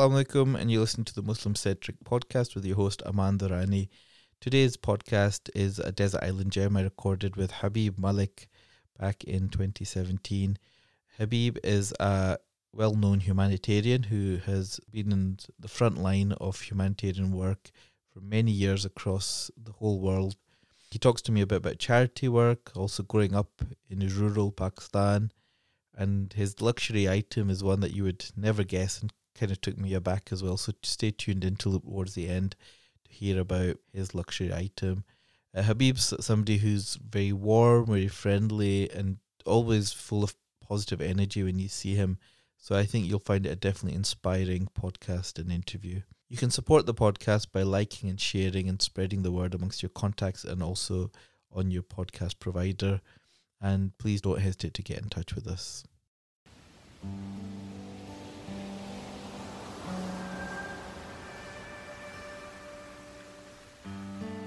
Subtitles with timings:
[0.00, 3.90] Assalamu alaikum, and you listen to the Muslim Centric podcast with your host Aman Durrani.
[4.40, 8.48] Today's podcast is a desert island gem I recorded with Habib Malik
[8.98, 10.56] back in 2017.
[11.18, 12.38] Habib is a
[12.72, 17.70] well known humanitarian who has been in the front line of humanitarian work
[18.10, 20.34] for many years across the whole world.
[20.90, 25.30] He talks to me a bit about charity work, also growing up in rural Pakistan,
[25.94, 29.78] and his luxury item is one that you would never guess and kind of took
[29.78, 30.58] me aback as well.
[30.58, 32.56] So stay tuned in towards the end
[33.06, 35.04] to hear about his luxury item.
[35.54, 39.16] Uh, Habib's somebody who's very warm, very friendly, and
[39.46, 42.18] always full of positive energy when you see him.
[42.58, 46.02] So I think you'll find it a definitely inspiring podcast and interview.
[46.28, 49.90] You can support the podcast by liking and sharing and spreading the word amongst your
[49.90, 51.10] contacts and also
[51.50, 53.00] on your podcast provider.
[53.60, 55.82] And please don't hesitate to get in touch with us.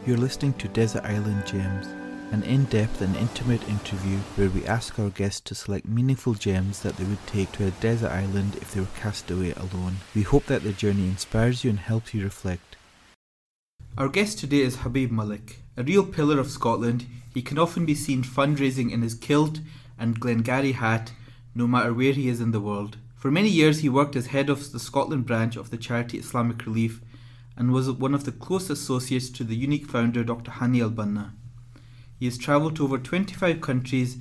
[0.06, 1.88] You're listening to Desert Island Gems,
[2.34, 6.82] an in depth and intimate interview where we ask our guests to select meaningful gems
[6.82, 9.96] that they would take to a desert island if they were cast away alone.
[10.14, 12.76] We hope that their journey inspires you and helps you reflect.
[13.98, 17.06] Our guest today is Habib Malik, a real pillar of Scotland.
[17.34, 19.62] He can often be seen fundraising in his kilt
[19.98, 21.14] and Glengarry hat,
[21.56, 22.98] no matter where he is in the world.
[23.16, 26.66] For many years, he worked as head of the Scotland branch of the charity Islamic
[26.66, 27.00] Relief
[27.56, 30.52] and was one of the close associates to the unique founder Dr.
[30.52, 31.32] Hani Al Banna.
[32.18, 34.18] He has travelled to over 25 countries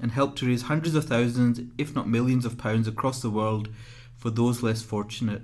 [0.00, 3.68] and helped to raise hundreds of thousands, if not millions, of pounds across the world
[4.16, 5.42] for those less fortunate.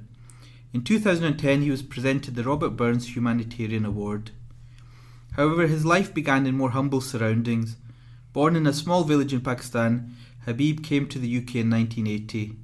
[0.73, 4.33] In 2010, he was presented the Robert Burns Humanitarian Award.
[5.33, 7.77] However, his life began in more humble surroundings.
[8.33, 12.57] Born in a small village in Pakistan, Habib came to the UK in 1980.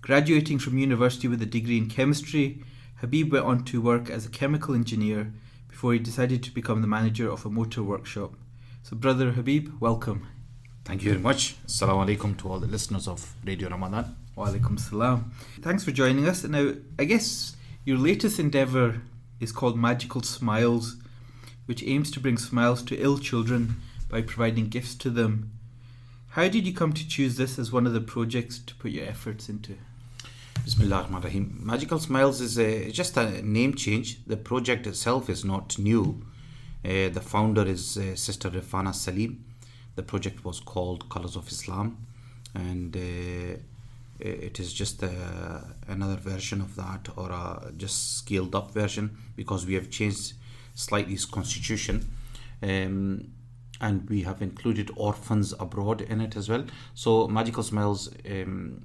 [0.00, 2.62] Graduating from university with a degree in chemistry,
[2.96, 5.32] Habib went on to work as a chemical engineer
[5.68, 8.34] before he decided to become the manager of a motor workshop.
[8.82, 10.26] So, brother Habib, welcome.
[10.84, 11.56] Thank you very much.
[11.66, 14.14] Assalamu alaikum to all the listeners of Radio Ramadhan.
[14.36, 15.32] Wa alaikum salam.
[15.60, 16.44] Thanks for joining us.
[16.44, 19.00] Now, I guess your latest endeavour
[19.40, 20.96] is called Magical Smiles,
[21.66, 25.50] which aims to bring smiles to ill children by providing gifts to them.
[26.30, 29.06] How did you come to choose this as one of the projects to put your
[29.06, 29.78] efforts into?
[30.64, 34.24] Bismillah rahim Magical Smiles is a, just a name change.
[34.24, 36.24] The project itself is not new.
[36.82, 39.44] Uh, the founder is uh, Sister Rifana Salim.
[39.94, 41.98] The project was called Colors of Islam,
[42.54, 43.58] and uh,
[44.18, 49.66] it is just a, another version of that, or a just scaled up version, because
[49.66, 50.32] we have changed
[50.74, 52.10] slightly its constitution.
[52.62, 53.32] Um,
[53.82, 56.64] and we have included orphans abroad in it as well.
[56.94, 58.82] So Magical Smiles um,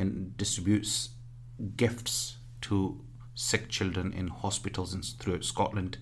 [0.00, 1.10] and distributes
[1.76, 3.00] gifts to
[3.34, 5.98] sick children in hospitals and throughout Scotland.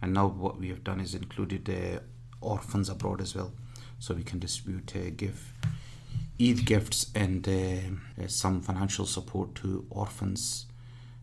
[0.00, 2.00] And now what we have done is included uh,
[2.40, 3.52] orphans abroad as well,
[3.98, 5.52] so we can distribute, uh, give
[6.40, 10.66] Eid gifts and uh, uh some financial support to orphans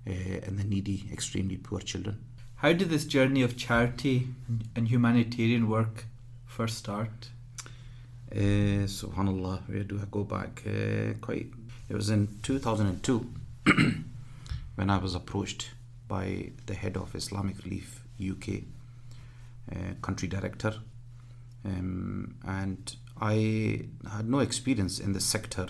[0.08, 2.24] uh, and the needy, extremely poor children.
[2.56, 4.28] How did this journey of charity
[4.76, 6.06] and humanitarian work
[6.46, 7.30] first start?
[8.32, 10.64] Uh, subhanallah, where do I go back?
[10.68, 11.52] Uh, quite
[11.90, 13.34] it was in 2002
[14.76, 15.72] when I was approached
[16.08, 18.64] by the head of Islamic Relief UK,
[19.72, 20.76] uh, country director,
[21.66, 25.68] um, and I had no experience in the sector,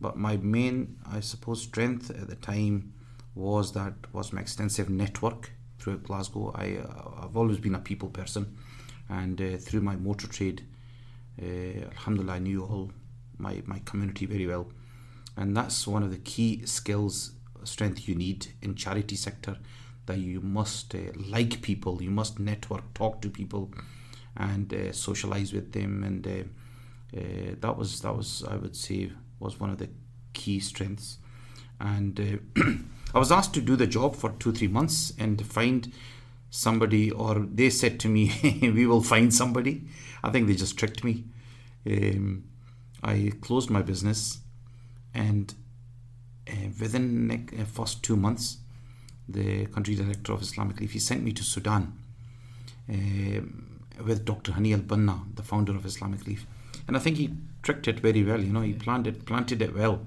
[0.00, 2.92] but my main, I suppose, strength at the time
[3.34, 5.50] was that was my extensive network.
[5.78, 6.50] Throughout Glasgow.
[6.54, 8.56] I, uh, I've always been a people person,
[9.10, 10.64] and uh, through my motor trade,
[11.42, 12.90] uh, Alhamdulillah, I knew all
[13.36, 14.68] my, my community very well
[15.36, 17.32] and that's one of the key skills
[17.64, 19.56] strength you need in charity sector
[20.06, 23.70] that you must uh, like people you must network talk to people
[24.36, 26.02] and uh, socialize with them.
[26.04, 29.88] And uh, uh that was that was I would say was one of the
[30.32, 31.18] key strengths.
[31.80, 32.62] And uh,
[33.14, 35.92] I was asked to do the job for 2 3 months and find
[36.50, 38.32] somebody or they said to me
[38.62, 39.82] we will find somebody.
[40.22, 41.24] I think they just tricked me.
[41.86, 42.44] Um,
[43.02, 44.38] I closed my business
[45.14, 45.54] and
[46.48, 48.58] uh, within the uh, first two months,
[49.28, 51.92] the country director of Islamic Relief he sent me to Sudan
[52.90, 53.40] uh,
[54.04, 54.52] with Dr.
[54.52, 56.46] Hani Al Banna, the founder of Islamic Relief,
[56.86, 58.40] and I think he tricked it very well.
[58.40, 60.06] You know, he planned it, planted it well.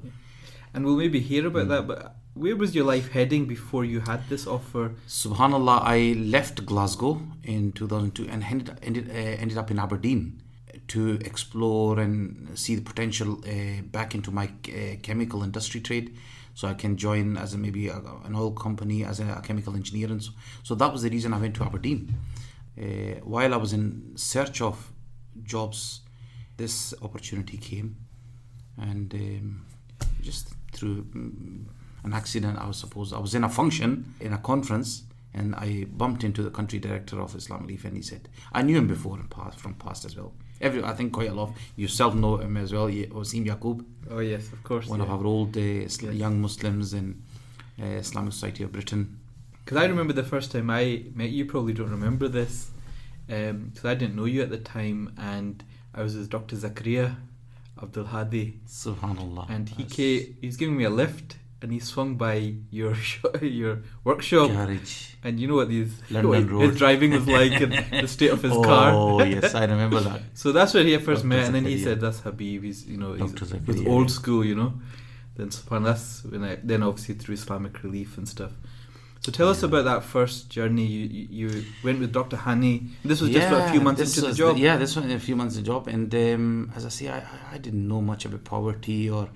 [0.74, 1.69] And we'll maybe hear about mm.
[1.69, 4.94] that, but where was your life heading before you had this offer?
[5.07, 10.42] Subhanallah, I left Glasgow in 2002 and ended ended, uh, ended up in Aberdeen
[10.89, 16.16] to explore and see the potential uh, back into my uh, chemical industry trade.
[16.57, 19.75] so I can join as a, maybe a, an oil company as a, a, chemical
[19.75, 20.07] engineer.
[20.07, 20.31] And so,
[20.63, 22.16] so that was the reason I went to Aberdeen.
[22.75, 24.92] Uh, while I was in search of
[25.44, 26.01] jobs,
[26.57, 27.98] this opportunity came,
[28.75, 29.66] and um,
[30.22, 31.66] just through mm,
[32.04, 35.04] an accident, I was supposed I was in a function in a conference,
[35.36, 38.78] and I bumped into the country director of Islam Relief, and he said I knew
[38.78, 40.33] him before past, from past as well.
[40.59, 41.51] Every I think quite a lot.
[41.75, 42.88] yourself know him as well.
[42.88, 43.86] Wasim Yaqub.
[44.09, 44.88] Oh yes, of course.
[44.88, 45.06] One yeah.
[45.06, 46.01] of our old uh, yes.
[46.01, 47.21] young Muslims in
[47.81, 49.19] uh, Islamic Society of Britain.
[49.63, 51.45] Because I remember the first time I met you.
[51.45, 52.71] Probably don't remember this,
[53.27, 55.63] because um, I didn't know you at the time, and
[55.94, 56.56] I was with Dr.
[56.56, 57.18] Zakaria
[57.81, 58.59] Abdul Hadi.
[58.68, 59.50] Subhanallah.
[59.50, 62.95] And he came, he was giving me a lift and he swung by your
[63.42, 64.51] your workshop.
[64.51, 65.13] Garage.
[65.24, 66.69] And you know what these London what Road.
[66.69, 67.74] his driving was like and
[68.04, 68.92] the state of his oh, car.
[68.94, 70.21] Oh yes, I remember that.
[70.33, 71.27] so that's where he first Dr.
[71.27, 73.33] met, and then he said, "That's Habib." He's you know he's,
[73.65, 74.74] he's old school, you know.
[75.36, 78.51] Then Subhan, that's when I then obviously through Islamic Relief and stuff.
[79.19, 80.86] So tell us about that first journey.
[80.86, 82.38] You you, went with Dr.
[82.38, 82.89] Hani.
[83.04, 84.57] This was just a few months into the job.
[84.57, 87.25] yeah, this was a few months into the job, and um, as I say, I-
[87.51, 89.30] I didn't know much about poverty or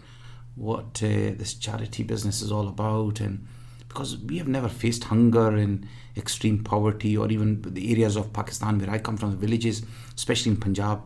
[0.56, 3.48] what uh, this charity business is all about, and
[3.88, 8.80] because we have never faced hunger and extreme poverty, or even the areas of Pakistan
[8.80, 9.83] where I come from, the villages,
[10.15, 11.01] especially in Punjab.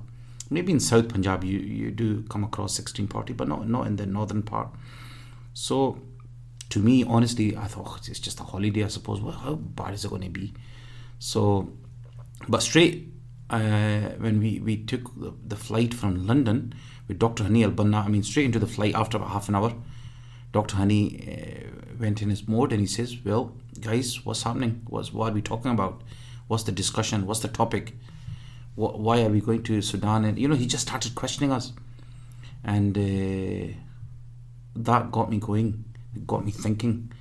[0.50, 3.96] Maybe in South Punjab, you, you do come across extreme poverty, but not not in
[3.96, 4.70] the northern part.
[5.54, 6.00] So,
[6.70, 8.84] to me, honestly, I thought "Oh, it's just a holiday.
[8.84, 9.22] I suppose.
[9.22, 10.54] Well, how bad is it going to be?
[11.18, 11.70] So,
[12.48, 13.16] but straight
[13.50, 16.74] uh, when we, we took the, the flight from London
[17.08, 17.44] with Dr.
[17.44, 19.74] Hani Al Banna, I mean, straight into the flight after about half an hour,
[20.52, 20.78] Dr.
[20.78, 21.68] Hani uh,
[22.00, 24.82] went in his mode and he says, Well, guys, what's happening?
[24.88, 26.02] What's, what are we talking about?
[26.48, 27.26] What's the discussion?
[27.26, 27.94] What's the topic?
[28.76, 30.26] Wh- why are we going to Sudan?
[30.26, 31.74] And, you know, he just started questioning us.
[32.64, 33.74] And uh,
[34.76, 35.84] that got me going.
[36.16, 37.12] It got me thinking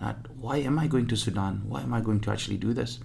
[0.00, 1.62] that why am I going to Sudan?
[1.68, 2.98] Why am I going to actually do this?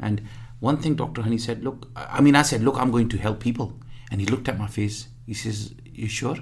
[0.00, 0.22] And
[0.60, 1.22] one thing Dr.
[1.22, 3.78] Hani said, look, I mean, I said, look, I'm going to help people.
[4.10, 5.08] And he looked at my face.
[5.28, 6.38] He says, you sure?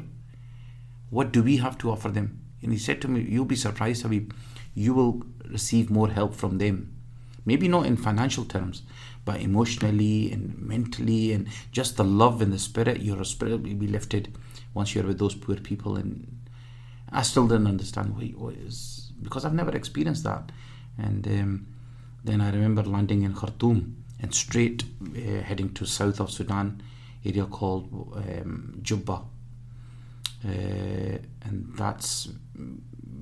[1.11, 2.41] What do we have to offer them?
[2.63, 4.33] And he said to me, you'll be surprised, Habib.
[4.75, 6.95] You will receive more help from them.
[7.45, 8.83] Maybe not in financial terms,
[9.25, 13.89] but emotionally and mentally and just the love and the spirit, your spirit will be
[13.89, 14.33] lifted
[14.73, 15.97] once you're with those poor people.
[15.97, 16.47] And
[17.11, 18.15] I still didn't understand
[18.63, 20.53] is because I've never experienced that.
[20.97, 21.67] And um,
[22.23, 26.83] then I remember landing in Khartoum and straight uh, heading to south of Sudan,
[27.27, 29.23] area called um, Juba.
[30.45, 32.29] Uh, and that's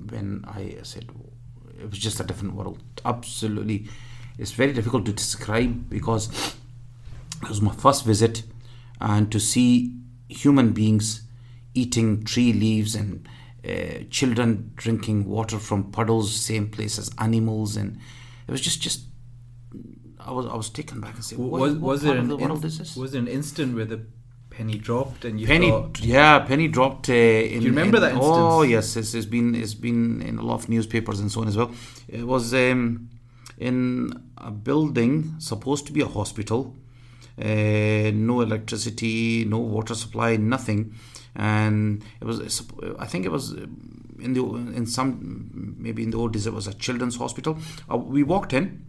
[0.09, 1.09] when I said
[1.79, 2.83] it was just a different world.
[3.03, 3.87] Absolutely,
[4.37, 6.29] it's very difficult to describe because
[7.41, 8.43] it was my first visit,
[8.99, 9.95] and to see
[10.29, 11.23] human beings
[11.73, 13.27] eating tree leaves and
[13.67, 17.97] uh, children drinking water from puddles, same place as animals, and
[18.47, 19.01] it was just just.
[20.25, 22.23] I was I was taken back and said, what, was what was part there of
[22.23, 22.95] an the world in- is this?
[22.95, 23.99] was there an instant where the
[24.49, 27.09] penny dropped and you Penny, thought yeah, Penny dropped.
[27.09, 30.41] Uh, in, you remember in- that Oh yes, it's, it's been it's been in a
[30.41, 31.71] lot of newspapers and so on as well.
[32.07, 33.09] It was um,
[33.57, 33.77] in
[34.37, 36.75] a building supposed to be a hospital.
[37.37, 40.93] Uh, no electricity, no water supply, nothing,
[41.35, 42.39] and it was.
[42.97, 43.51] I think it was
[44.19, 44.41] in the
[44.79, 47.57] in some maybe in the old days it was a children's hospital.
[47.91, 48.85] Uh, we walked in.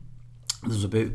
[0.68, 1.12] There was about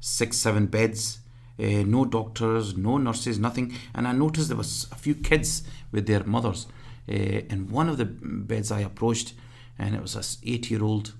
[0.00, 1.20] six, seven beds.
[1.58, 3.76] Uh, no doctors, no nurses, nothing.
[3.94, 6.66] And I noticed there was a few kids with their mothers.
[7.08, 9.34] Uh, and one of the beds I approached,
[9.78, 11.12] and it was a eight-year-old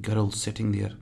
[0.00, 0.92] girl sitting there.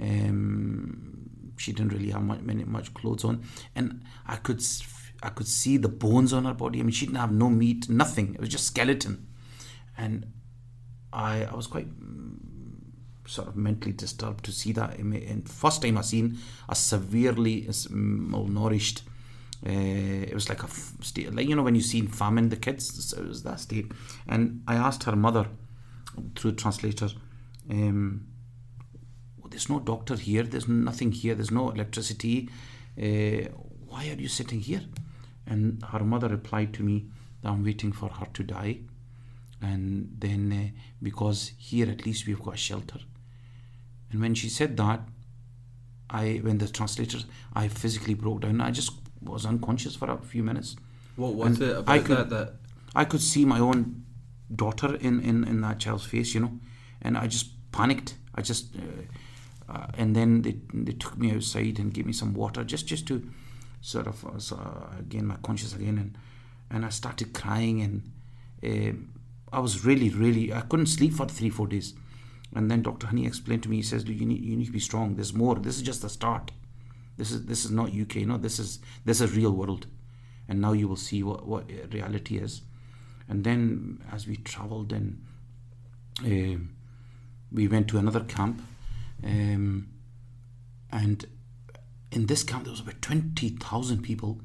[0.00, 3.44] Um, she didn't really have much, many, much clothes on,
[3.74, 4.62] and I could
[5.22, 6.80] I could see the bones on her body.
[6.80, 8.34] I mean, she didn't have no meat, nothing.
[8.34, 9.28] It was just skeleton,
[9.96, 10.26] and
[11.12, 11.86] I I was quite
[13.26, 14.98] sort of mentally disturbed to see that.
[14.98, 16.38] And first time I seen
[16.68, 19.02] a severely malnourished.
[19.66, 22.56] Uh, it was like a state, like you know when you see in famine the
[22.56, 23.14] kids.
[23.14, 23.90] It was that state,
[24.28, 25.46] and I asked her mother
[26.36, 27.08] through translator.
[27.70, 28.26] Um,
[29.38, 30.42] "Well, there's no doctor here.
[30.42, 31.34] There's nothing here.
[31.34, 32.50] There's no electricity.
[32.98, 33.48] Uh,
[33.88, 34.82] why are you sitting here?
[35.46, 37.06] And her mother replied to me
[37.40, 38.80] that I'm waiting for her to die,
[39.62, 42.98] and then uh, because here at least we've got shelter.
[44.14, 45.00] And when she said that,
[46.08, 47.18] I when the translator,
[47.52, 48.60] I physically broke down.
[48.60, 50.76] I just was unconscious for a few minutes.
[51.16, 52.54] what was And it about I could- that that
[52.94, 54.04] I could see my own
[54.54, 56.52] daughter in, in, in that child's face, you know,
[57.02, 58.14] and I just panicked.
[58.36, 62.34] I just, uh, uh, and then they, they took me outside and gave me some
[62.34, 63.28] water just just to
[63.80, 66.16] sort of uh, so, uh, gain my conscience again, and
[66.70, 68.02] and I started crying, and
[68.62, 68.92] uh,
[69.56, 71.94] I was really, really, I couldn't sleep for three, four days.
[72.54, 73.08] And then Dr.
[73.08, 75.16] Hani explained to me, he says, you need, you need to be strong.
[75.16, 75.56] There's more.
[75.56, 76.52] This is just the start.
[77.16, 78.16] This is this is not UK.
[78.26, 79.86] No, this is this is real world.
[80.48, 82.62] And now you will see what, what reality is.
[83.28, 85.24] And then as we traveled and
[86.20, 86.58] uh,
[87.50, 88.62] we went to another camp,
[89.24, 89.88] um,
[90.92, 91.24] and
[92.12, 94.40] in this camp there was about 20,000 people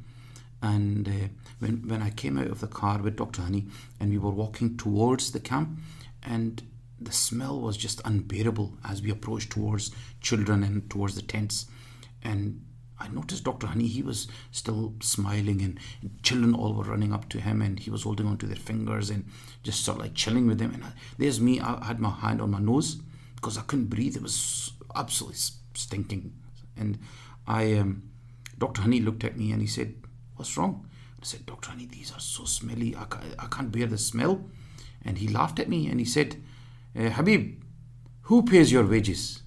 [0.61, 1.27] and uh,
[1.59, 3.41] when, when I came out of the car with Dr.
[3.41, 5.79] Hani and we were walking towards the camp
[6.23, 6.63] and
[7.01, 9.91] the smell was just unbearable as we approached towards
[10.21, 11.65] children and towards the tents
[12.21, 12.61] and
[12.99, 13.67] I noticed Dr.
[13.67, 15.79] Hani, he was still smiling, and
[16.21, 19.09] children all were running up to him, and he was holding on to their fingers
[19.09, 19.25] and
[19.63, 20.73] just sort of like chilling with them.
[20.73, 23.01] And I, there's me, I had my hand on my nose
[23.35, 24.17] because I couldn't breathe.
[24.17, 25.39] It was absolutely
[25.73, 26.33] stinking.
[26.75, 26.99] And
[27.47, 28.09] I, um,
[28.57, 28.81] Dr.
[28.81, 29.95] Hani looked at me and he said,
[30.35, 30.87] What's wrong?
[31.21, 31.71] I said, Dr.
[31.71, 32.95] Hani, these are so smelly.
[32.95, 33.05] I
[33.37, 34.49] I can't bear the smell.
[35.03, 36.41] And he laughed at me and he said,
[36.97, 37.61] uh, Habib,
[38.23, 39.41] who pays your wages?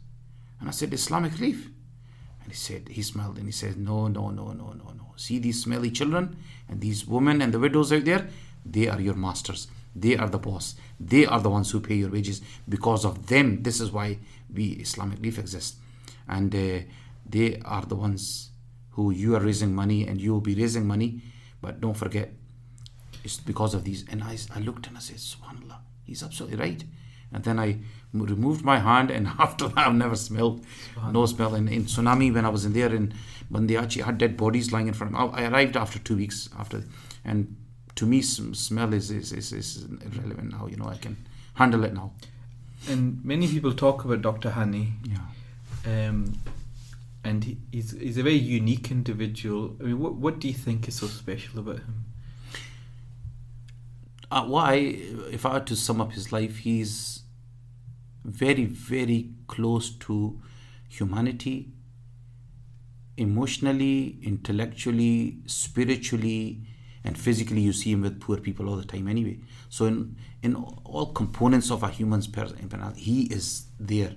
[0.61, 1.68] And I said, Islamic Relief.
[2.42, 5.12] And he said, he smiled and he said, No, no, no, no, no, no.
[5.16, 6.37] See these smelly children
[6.68, 8.28] and these women and the widows out there?
[8.64, 9.68] They are your masters.
[9.94, 10.75] They are the boss.
[10.99, 12.40] They are the ones who pay your wages.
[12.68, 14.18] Because of them, this is why
[14.52, 15.76] we Islamic Relief exist.
[16.28, 16.80] And uh,
[17.28, 18.50] they are the ones
[18.90, 21.22] who you are raising money and you will be raising money.
[21.61, 22.32] But don't forget,
[23.25, 24.04] it's because of these.
[24.08, 26.84] And I, I looked and I said, SubhanAllah, he's absolutely right.
[27.32, 27.78] And then I
[28.12, 30.64] removed my hand, and after that, I've never smelled,
[31.10, 31.54] no smell.
[31.54, 33.14] And in tsunami, when I was in there in
[33.50, 35.38] Banda Aceh, I had dead bodies lying in front of me.
[35.38, 36.84] I arrived after two weeks after,
[37.24, 37.56] and
[37.96, 40.66] to me, smell is, is, is, is irrelevant now.
[40.66, 41.16] You know, I can
[41.54, 42.12] handle it now.
[42.88, 44.50] And many people talk about Dr.
[44.50, 44.92] Hani.
[45.04, 46.08] Yeah.
[46.08, 46.34] Um,
[47.24, 49.76] and he, he's he's a very unique individual.
[49.80, 52.04] I mean, what what do you think is so special about him?
[54.30, 54.74] Uh, why,
[55.30, 57.21] if I had to sum up his life, he's
[58.24, 60.40] very, very close to
[60.88, 61.72] humanity,
[63.16, 66.62] emotionally, intellectually, spiritually,
[67.04, 67.60] and physically.
[67.60, 69.38] You see him with poor people all the time, anyway.
[69.68, 74.14] So, in in all components of a human's person, he is there,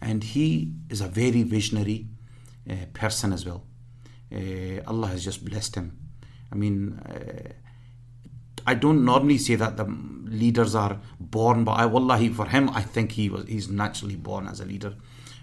[0.00, 2.06] and he is a very visionary
[2.68, 3.64] uh, person as well.
[4.34, 5.98] Uh, Allah has just blessed him.
[6.50, 7.52] I mean, uh,
[8.66, 12.82] I don't normally say that the leaders are born, but I wallahi for him, I
[12.82, 14.94] think he was he's naturally born as a leader,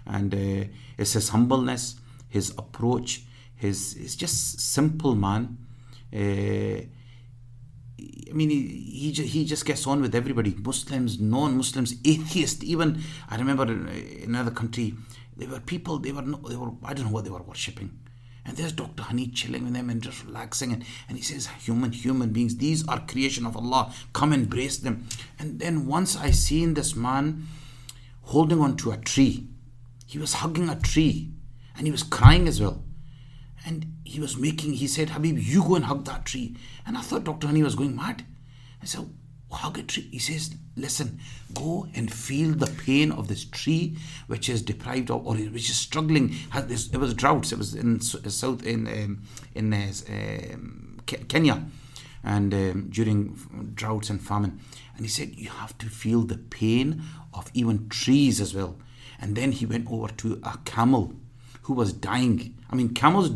[0.06, 0.64] and uh,
[0.98, 1.96] it's his humbleness,
[2.28, 3.22] his approach,
[3.54, 5.58] his he's just simple man.
[6.12, 6.86] Uh,
[8.30, 12.62] I mean, he, he, he just gets on with everybody Muslims, non Muslims, atheists.
[12.64, 14.94] Even I remember in another country,
[15.36, 17.90] there were people, they were, they were I don't know what they were worshipping.
[18.50, 19.04] And there's Dr.
[19.04, 20.72] Hani chilling with them and just relaxing.
[20.72, 23.94] And, and he says, Human, human beings, these are creation of Allah.
[24.12, 25.06] Come embrace them.
[25.38, 27.46] And then once I seen this man
[28.22, 29.46] holding on to a tree,
[30.04, 31.30] he was hugging a tree
[31.76, 32.82] and he was crying as well.
[33.64, 36.56] And he was making, he said, Habib, you go and hug that tree.
[36.84, 37.46] And I thought Dr.
[37.46, 38.24] Hani was going mad.
[38.82, 39.08] I said,
[39.86, 40.08] tree.
[40.10, 41.20] He says, listen,
[41.54, 45.76] go and feel the pain of this tree which is deprived of, or which is
[45.76, 46.34] struggling.
[46.54, 47.52] It was droughts.
[47.52, 49.22] It was in south in um,
[49.54, 51.64] in uh, um, Kenya,
[52.22, 54.60] and um, during droughts and famine.
[54.96, 57.02] And he said, you have to feel the pain
[57.32, 58.76] of even trees as well.
[59.18, 61.14] And then he went over to a camel
[61.62, 62.58] who was dying.
[62.70, 63.30] I mean, camels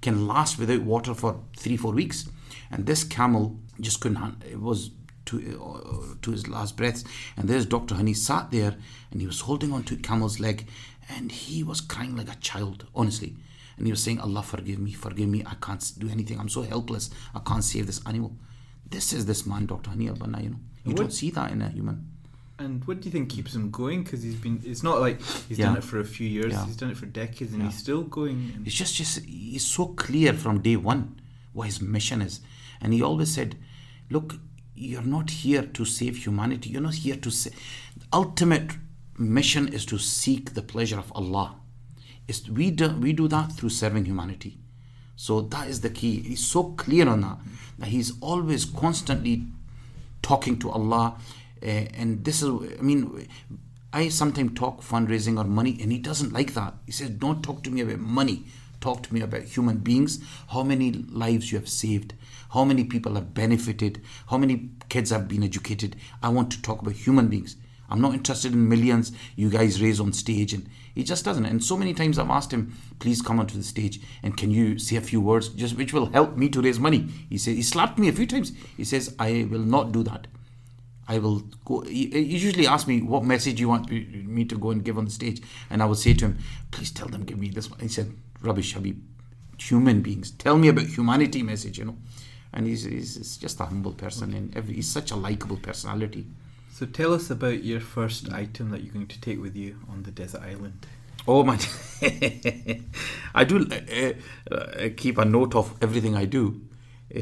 [0.00, 2.28] can last without water for three, four weeks.
[2.70, 4.90] And this camel just couldn't, it was
[5.28, 7.04] to, uh, to his last breaths.
[7.36, 7.94] And there's Dr.
[7.94, 8.76] Hani sat there
[9.10, 10.66] and he was holding on to a Camel's leg
[11.08, 13.34] and he was crying like a child, honestly.
[13.76, 15.44] And he was saying, Allah, forgive me, forgive me.
[15.46, 16.40] I can't do anything.
[16.40, 17.10] I'm so helpless.
[17.34, 18.32] I can't save this animal.
[18.90, 19.90] This is this man, Dr.
[19.90, 20.56] Hani al-Banna, you know.
[20.84, 22.10] You what, don't see that in a human.
[22.58, 24.02] And what do you think keeps him going?
[24.02, 25.66] Because he's been, it's not like he's yeah.
[25.66, 26.66] done it for a few years, yeah.
[26.66, 27.68] he's done it for decades and yeah.
[27.68, 28.62] he's still going.
[28.66, 31.20] It's just, just, he's so clear from day one
[31.52, 32.40] what his mission is.
[32.80, 33.56] And he always said,
[34.10, 34.34] look,
[34.78, 36.70] you're not here to save humanity.
[36.70, 37.50] You're not here to say.
[38.12, 38.72] Ultimate
[39.18, 41.56] mission is to seek the pleasure of Allah.
[42.26, 44.58] It's, we do we do that through serving humanity.
[45.16, 46.20] So that is the key.
[46.20, 47.38] He's so clear on that
[47.78, 49.44] that he's always constantly
[50.22, 51.16] talking to Allah,
[51.62, 52.50] uh, and this is.
[52.78, 53.26] I mean,
[53.92, 56.74] I sometimes talk fundraising or money, and he doesn't like that.
[56.86, 58.44] He says, "Don't talk to me about money.
[58.80, 60.20] Talk to me about human beings.
[60.48, 62.14] How many lives you have saved."
[62.50, 65.96] How many people have benefited, how many kids have been educated.
[66.22, 67.56] I want to talk about human beings.
[67.90, 70.52] I'm not interested in millions you guys raise on stage.
[70.52, 71.46] And he just doesn't.
[71.46, 74.78] And so many times I've asked him, please come onto the stage and can you
[74.78, 77.08] say a few words just which will help me to raise money?
[77.30, 78.52] He says he slapped me a few times.
[78.76, 80.26] He says, I will not do that.
[81.10, 81.80] I will go.
[81.80, 85.10] He usually asks me what message you want me to go and give on the
[85.10, 85.40] stage,
[85.70, 86.38] and I would say to him,
[86.70, 88.12] "Please tell them, give me this one." He said,
[88.42, 89.00] "Rubbish, Habib.
[89.56, 90.32] Human beings.
[90.32, 91.96] Tell me about humanity message, you know."
[92.52, 96.26] And he's, he's, he's just a humble person, and every, he's such a likable personality.
[96.72, 100.04] So tell us about your first item that you're going to take with you on
[100.04, 100.86] the desert island.
[101.26, 101.58] Oh my!
[103.34, 106.60] I do uh, uh, keep a note of everything I do,
[107.14, 107.18] uh,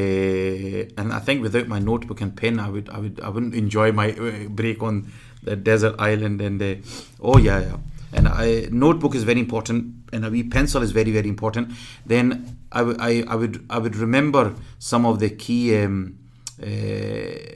[0.97, 3.93] and I think without my notebook and pen, I would, I would, I wouldn't enjoy
[3.93, 5.11] my uh, break on
[5.43, 6.41] the desert island.
[6.41, 6.75] And uh,
[7.21, 7.77] oh yeah, yeah.
[8.13, 11.71] And I, notebook is very important, and a wee pencil is very, very important.
[12.05, 16.19] Then I, w- I, I would, I would remember some of the key um,
[16.63, 16.67] uh,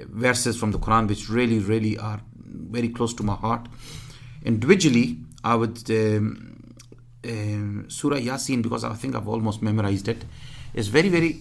[0.09, 3.67] verses from the Quran, which really, really are very close to my heart.
[4.45, 6.75] Individually, I would um,
[7.25, 10.25] um, Surah Yasin because I think I've almost memorized it.
[10.75, 11.39] It's very very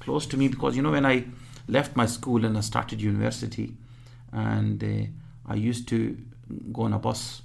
[0.00, 1.24] close to me because you know when I
[1.68, 3.74] left my school and I started university,
[4.32, 6.16] and uh, I used to
[6.72, 7.42] go on a bus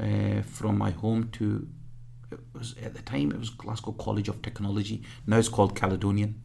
[0.00, 1.66] uh, from my home to
[2.53, 5.03] was at the time it was Glasgow College of Technology.
[5.25, 6.41] Now it's called Caledonian,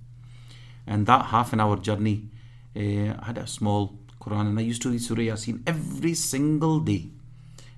[0.86, 2.28] and that half an hour journey,
[2.76, 2.80] uh,
[3.20, 7.10] I had a small Quran and I used to read Surah Yasin every single day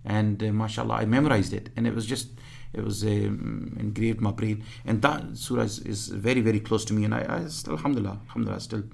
[0.04, 2.28] and uh, mashallah I memorized it and it was just
[2.72, 6.84] it was um, engraved in my brain and that surah is, is very very close
[6.86, 8.84] to me and I, I still alhamdulillah alhamdulillah I still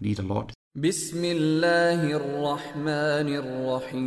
[0.00, 4.06] read a lot بسم الله الرحمن الرحيم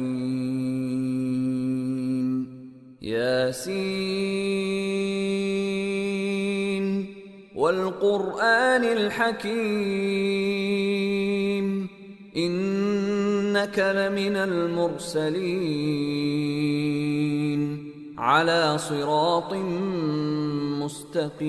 [3.05, 4.85] ياسين
[7.55, 9.45] والقرآن الحكيم
[12.37, 15.45] إنك لمن المرسلين
[18.19, 19.55] على صراط
[20.83, 21.45] مستقيم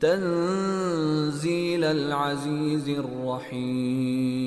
[0.00, 4.46] تنزيل العزيز الرحيم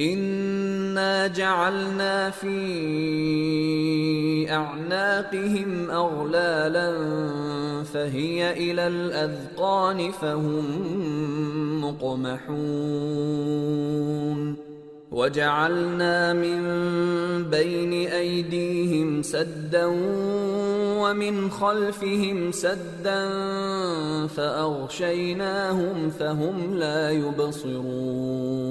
[0.00, 2.56] انا جعلنا في
[4.50, 6.92] اعناقهم اغلالا
[7.84, 10.64] فهي إلى الاذقان فهم
[11.84, 12.70] مقمحون
[15.11, 16.59] وجعلنا من
[17.49, 19.85] بين أيديهم سدا
[21.01, 23.21] ومن خلفهم سدا
[24.27, 27.11] فأغشيناهم فهم لا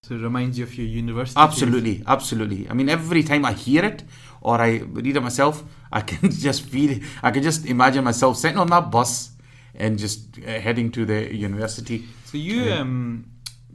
[0.02, 1.38] So it reminds you of your university.
[1.40, 4.02] absolutely absolutely I mean every time I hear it
[4.40, 8.36] or I read it myself I can just feel it I can just imagine myself
[8.38, 9.12] sitting on that bus
[9.74, 12.08] and just uh, heading to the university days.
[12.24, 13.24] So you um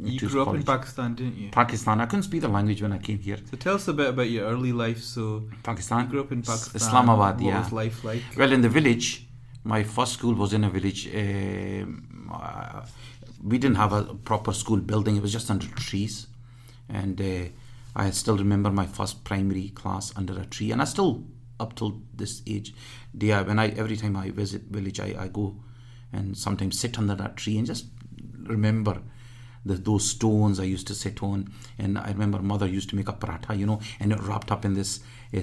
[0.04, 0.62] you grew up in.
[0.62, 1.50] Pakistan, didn't you?
[1.50, 4.08] Pakistan I couldn't speak the language when I came here So tell us a bit
[4.08, 5.02] about your early life.
[5.02, 6.76] So Pakistan you grew up in Pakistan.
[6.76, 8.22] Islamabad What yeah was life like?
[8.36, 9.26] Well, in the village,
[9.64, 11.08] my first school was in a village.
[11.14, 12.82] Um, uh,
[13.42, 16.26] we didn't have a proper school building; it was just under trees,
[16.88, 17.44] and uh,
[17.96, 21.24] I still remember my first primary class under a tree, and I still,
[21.58, 22.74] up till this age,
[23.16, 25.56] day when I every time I visit village, I, I go
[26.12, 27.86] and sometimes sit under that tree and just
[28.44, 29.00] remember
[29.64, 31.53] the, those stones I used to sit on.
[31.79, 34.64] And I remember mother used to make a paratha, you know, and it wrapped up
[34.64, 35.01] in this
[35.37, 35.42] uh,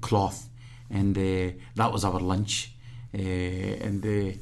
[0.00, 0.48] cloth,
[0.90, 2.72] and uh, that was our lunch.
[3.14, 4.36] Uh, and uh,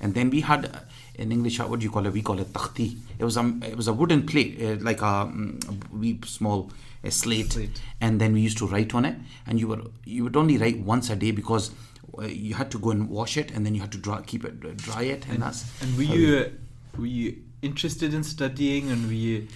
[0.00, 0.70] and then we had
[1.14, 2.12] in English, what do you call it?
[2.12, 2.96] We call it takhti.
[3.18, 6.70] It was a it was a wooden plate, uh, like a, mm, a wee small
[7.08, 7.80] slate, Slate.
[8.00, 9.16] and then we used to write on it.
[9.46, 11.70] And you were you would only write once a day because.
[12.20, 14.60] You had to go and wash it, and then you had to dry, keep it
[14.76, 16.52] dry it, and, that's And were you
[16.98, 19.48] were you interested in studying, and were you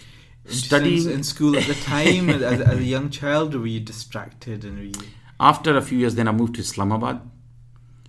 [0.49, 4.65] Studying- in, school at the time as, as a young child, or were you distracted
[4.65, 4.95] and were you?
[5.41, 7.21] After a few years, then I moved to Islamabad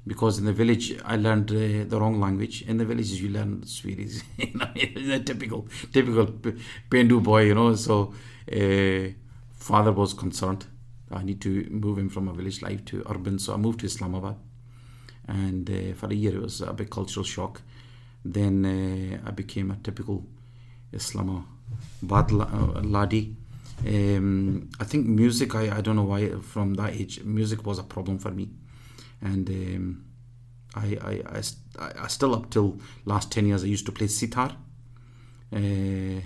[0.05, 2.61] because in the village I learned uh, the wrong language.
[2.61, 6.27] In the villages, you learn Swedish, you know, typical, typical
[6.89, 7.73] Pendu boy, you know.
[7.75, 8.13] So,
[8.53, 9.11] uh,
[9.51, 10.67] father was concerned.
[11.11, 13.85] I need to move him from a village life to urban, so I moved to
[13.87, 14.35] Islamabad,
[15.27, 17.61] and uh, for a year it was a big cultural shock.
[18.35, 20.25] Then uh, I became a typical
[20.91, 23.35] Islamabad la- uh, laddie.
[23.87, 25.55] Um, I think music.
[25.55, 26.29] I, I don't know why.
[26.41, 28.49] From that age, music was a problem for me,
[29.21, 30.05] and um,
[30.75, 34.51] I, I, I, I still up till last ten years I used to play sitar.
[35.53, 36.19] Uh,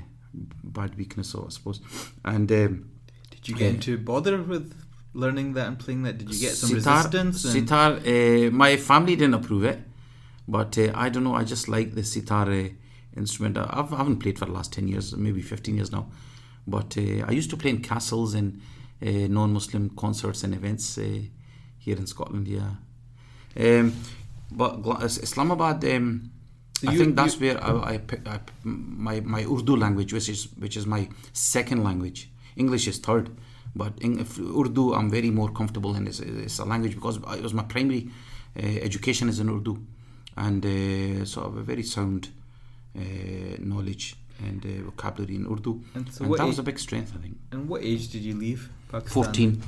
[0.64, 1.82] bad weakness, so I suppose.
[2.24, 2.86] And um,
[3.32, 3.70] Did you get Yeah.
[3.76, 4.74] into bother with
[5.14, 6.18] learning that and playing that?
[6.18, 7.42] Did you get some sitar, resistance?
[7.42, 9.80] Sitar, uh, my family didn't approve it,
[10.48, 11.36] but uh, I don't know.
[11.36, 12.70] I just like the sitar uh,
[13.18, 13.58] instrument.
[13.58, 16.08] I I've, I haven't played for the last 10 years, maybe 15 years now.
[16.68, 18.62] But uh, I used to play in castles and
[19.06, 21.20] uh, non Muslim concerts and events uh,
[21.80, 22.72] here in Scotland, yeah.
[23.60, 23.94] Um,
[24.52, 26.32] but Islamabad, um,
[26.74, 30.48] So I you- think that's you- where I, I my my Urdu language, which is
[30.58, 32.30] which is my second language.
[32.56, 33.30] English is third,
[33.76, 34.20] but in,
[34.60, 36.08] Urdu I'm very more comfortable in.
[36.08, 38.10] It's, it's a language because it was my primary
[38.58, 39.78] uh, education is in Urdu,
[40.38, 42.30] and uh, so I have a very sound
[42.98, 43.02] uh,
[43.60, 47.14] knowledge and uh, vocabulary in Urdu, And so and that age, was a big strength,
[47.16, 47.38] I think.
[47.52, 49.24] and what age did you leave Pakistan?
[49.24, 49.64] 14,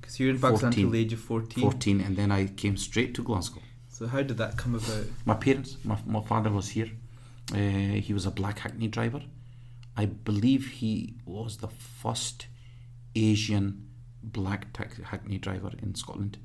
[0.00, 0.84] Because you were in Pakistan 14.
[0.84, 1.62] until the age of 14.
[1.62, 3.60] 14, and then I came straight to Glasgow.
[3.90, 5.04] So how did that come about?
[5.24, 6.90] My parents, my, my father was here.
[7.52, 7.56] Uh,
[8.06, 9.22] he was a black hackney driver.
[9.96, 12.46] I believe he was the first
[13.14, 13.86] Asian
[14.22, 14.74] black
[15.04, 16.38] hackney driver in Scotland.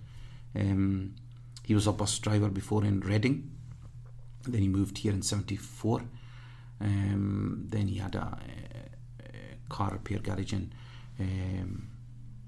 [0.55, 1.15] Um,
[1.63, 3.49] he was a bus driver before in Reading.
[4.52, 6.02] Then he moved here in '74.
[6.82, 8.38] Um, then he had a,
[9.20, 10.74] a car repair garage, and
[11.20, 11.88] um,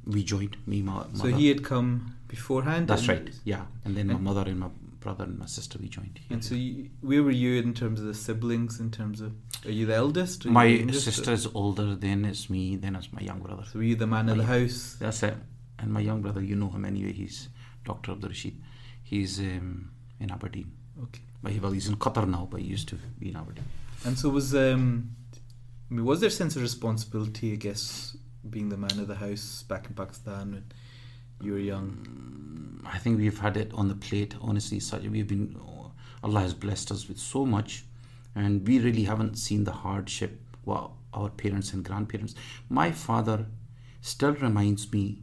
[0.06, 0.58] we joined.
[0.66, 2.88] Me, my So he had come beforehand.
[2.88, 3.30] That's right.
[3.44, 4.70] Yeah, and then my and- mother and my
[5.02, 6.20] brother and my sister we joined.
[6.20, 6.28] here.
[6.36, 8.80] And so, you, where were you in terms of the siblings?
[8.80, 9.34] In terms of,
[9.66, 10.46] are you the eldest?
[10.46, 13.64] My the sister is older, then it's me, then it's my young brother.
[13.66, 14.96] So were you the man of the house?
[15.00, 15.36] That's it.
[15.80, 17.50] And my young brother, you know him anyway, he's
[17.84, 18.12] Dr.
[18.12, 18.62] Abdul Rashid.
[19.04, 20.72] He's um, in Aberdeen.
[21.04, 21.22] Okay.
[21.42, 23.66] But he, well, he's in Qatar now, but he used to be in Aberdeen.
[24.06, 25.16] And so was um,
[25.90, 27.54] I mean, was there a sense of responsibility?
[27.54, 28.16] I guess
[28.50, 30.66] being the man of the house back in Pakistan when
[31.42, 32.82] you were young.
[32.86, 34.80] I think we've had it on the plate, honestly.
[34.80, 35.56] Such we've been,
[36.24, 37.86] Allah has blessed us with so much,
[38.36, 40.40] and we really haven't seen the hardship
[41.14, 42.36] our parents and grandparents.
[42.70, 43.46] My father
[44.02, 45.20] still reminds me.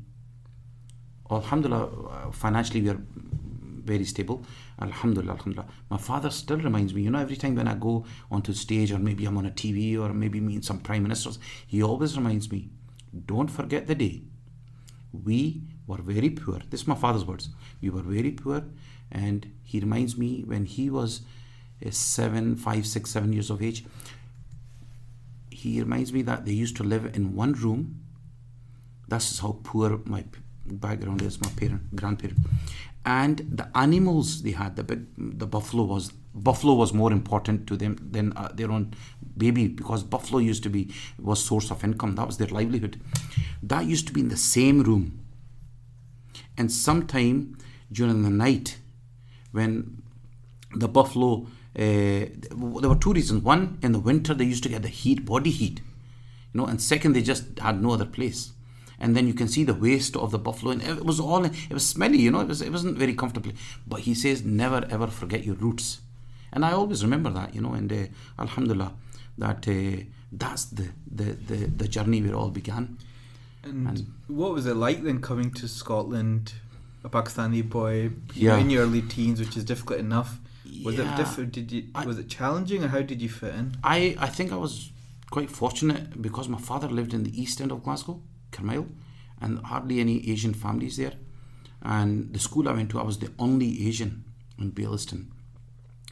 [1.31, 3.00] Alhamdulillah, uh, financially we are
[3.92, 4.38] very stable.
[4.87, 5.68] Alhamdulillah, Alhamdulillah.
[5.90, 7.03] My father still reminds me.
[7.03, 9.98] You know, every time when I go onto stage, or maybe I'm on a TV,
[9.98, 12.68] or maybe meet some prime ministers, he always reminds me.
[13.35, 14.22] Don't forget the day
[15.12, 16.61] we were very poor.
[16.70, 17.48] This is my father's words.
[17.81, 18.64] We were very poor,
[19.11, 21.22] and he reminds me when he was
[21.85, 23.85] uh, seven, five, six, seven years of age.
[25.51, 28.01] He reminds me that they used to live in one room.
[29.09, 30.24] That's how poor my
[30.66, 31.40] background is.
[31.40, 32.38] My parent, grandparent,
[33.09, 34.77] and the animals they had.
[34.77, 38.94] The big, the buffalo was buffalo was more important to them than uh, their own
[39.37, 42.16] baby because buffalo used to be was source of income.
[42.16, 43.01] That was their livelihood.
[43.62, 45.25] That used to be in the same room.
[46.59, 47.57] And sometime
[47.90, 48.79] during the night,
[49.53, 50.03] when
[50.75, 52.29] the buffalo, uh,
[52.85, 53.42] there were two reasons.
[53.42, 55.81] One, in the winter they used to get the heat, body heat,
[56.53, 58.53] you know, and second, they just had no other place.
[59.00, 61.72] And then you can see the waste of the buffalo, and it was all, it
[61.72, 63.52] was smelly, you know, it was, it wasn't very comfortable.
[63.87, 66.00] But he says, never ever forget your roots,
[66.52, 68.06] and I always remember that, you know, and uh,
[68.40, 68.92] Alhamdulillah,
[69.38, 72.98] that uh, that's the, the the the journey where it all began.
[73.62, 76.54] And, And- what was it like then coming to Scotland,
[77.04, 78.58] a Pakistani boy, Yeah.
[78.58, 80.40] in your early teens, which is difficult enough?
[80.84, 81.12] Was Yeah.
[81.12, 81.52] it different?
[81.52, 83.76] Did you I- was it challenging, or how did you fit in?
[83.84, 84.90] I, I think I was
[85.30, 88.87] quite fortunate because my father lived in the east end of Glasgow, Carmyle,
[89.40, 91.12] and hardly any Asian families there.
[91.82, 94.24] And the school I went to, I was the only Asian
[94.58, 95.26] in Baillieston.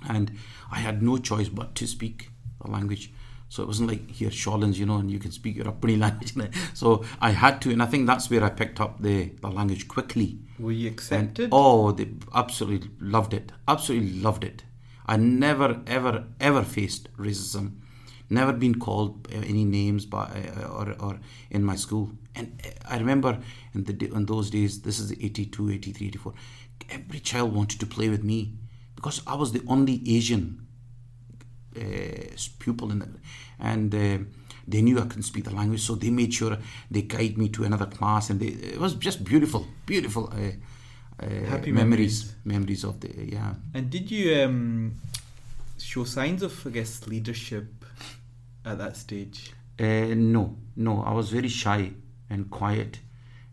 [0.08, 0.30] And
[0.70, 2.30] I had no choice but to speak
[2.62, 3.12] the language.
[3.48, 6.34] So it wasn't like here, Shawlands, you know, and you can speak your Uppity language.
[6.74, 9.88] so I had to, and I think that's where I picked up the, the language
[9.88, 10.38] quickly.
[10.58, 11.48] Were you And- accepted?
[11.52, 13.52] oh, they absolutely loved it.
[13.66, 14.64] Absolutely loved it.
[15.06, 17.76] I never, ever, ever faced racism.
[18.28, 22.10] Never been called uh, any names by uh, or, or in my school.
[22.34, 23.38] And uh, I remember
[23.74, 26.34] in the in those days, this is 82, 83, 84.
[26.90, 28.52] Every child wanted to play with me
[28.94, 30.66] because I was the only Asian
[31.76, 31.80] uh,
[32.58, 33.08] pupil in the,
[33.60, 34.18] and uh,
[34.66, 36.58] they knew I couldn't speak the language, so they made sure
[36.90, 41.44] they guide me to another class, and they, it was just beautiful, beautiful uh, uh,
[41.46, 43.54] Happy memories, memories of the yeah.
[43.72, 45.00] And did you um,
[45.78, 47.75] show signs of, I guess, leadership
[48.66, 49.52] at that stage?
[49.78, 51.92] Uh, no, no, I was very shy
[52.28, 53.00] and quiet.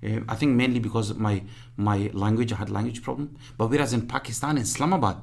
[0.04, 1.44] Uh, I think mainly because of my
[1.78, 3.38] my language, I had language problem.
[3.58, 5.22] But whereas in Pakistan, in Islamabad,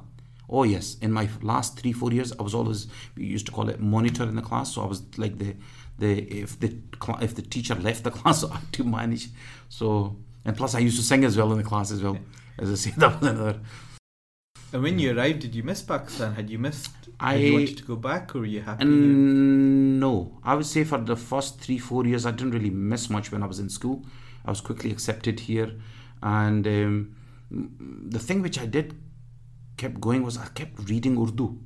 [0.49, 3.69] oh yes, in my last three four years, I was always we used to call
[3.69, 4.73] it monitor in the class.
[4.73, 5.55] So I was like the
[5.99, 6.11] the
[6.43, 6.77] if the
[7.21, 9.29] if the teacher left the class, I had to manage.
[9.69, 12.17] So and plus I used to sing as well in the class as well.
[12.57, 13.59] As I said, that was another.
[14.73, 16.33] And when you arrived, did you miss Pakistan?
[16.33, 16.91] Had you missed?
[17.19, 18.85] I- had you wanted to go back, or were you happy?
[18.85, 23.31] no, I would say for the first three, four years, I didn't really miss much
[23.31, 24.03] when I was in school.
[24.45, 25.71] I was quickly accepted here,
[26.23, 27.15] and um,
[28.09, 28.95] the thing which I did
[29.77, 31.59] kept going was I kept reading Urdu.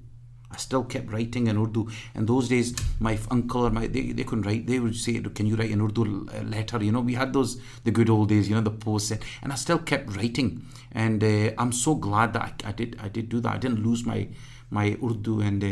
[0.51, 1.89] I still kept writing in Urdu.
[2.13, 4.67] In those days, my uncle or my they, they couldn't write.
[4.67, 7.91] They would say, "Can you write an Urdu letter?" You know, we had those the
[7.91, 8.47] good old days.
[8.49, 10.65] You know, the post, and, I still kept writing.
[10.91, 13.53] And uh, I'm so glad that I, I did I did do that.
[13.53, 14.27] I didn't lose my
[14.69, 15.67] my Urdu and uh,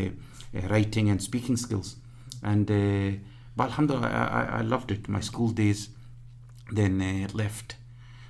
[0.57, 1.95] uh, writing and speaking skills.
[2.41, 3.17] And uh,
[3.55, 5.07] but Alhamdulillah, I, I, I loved it.
[5.07, 5.89] My school days.
[6.71, 7.75] Then uh, left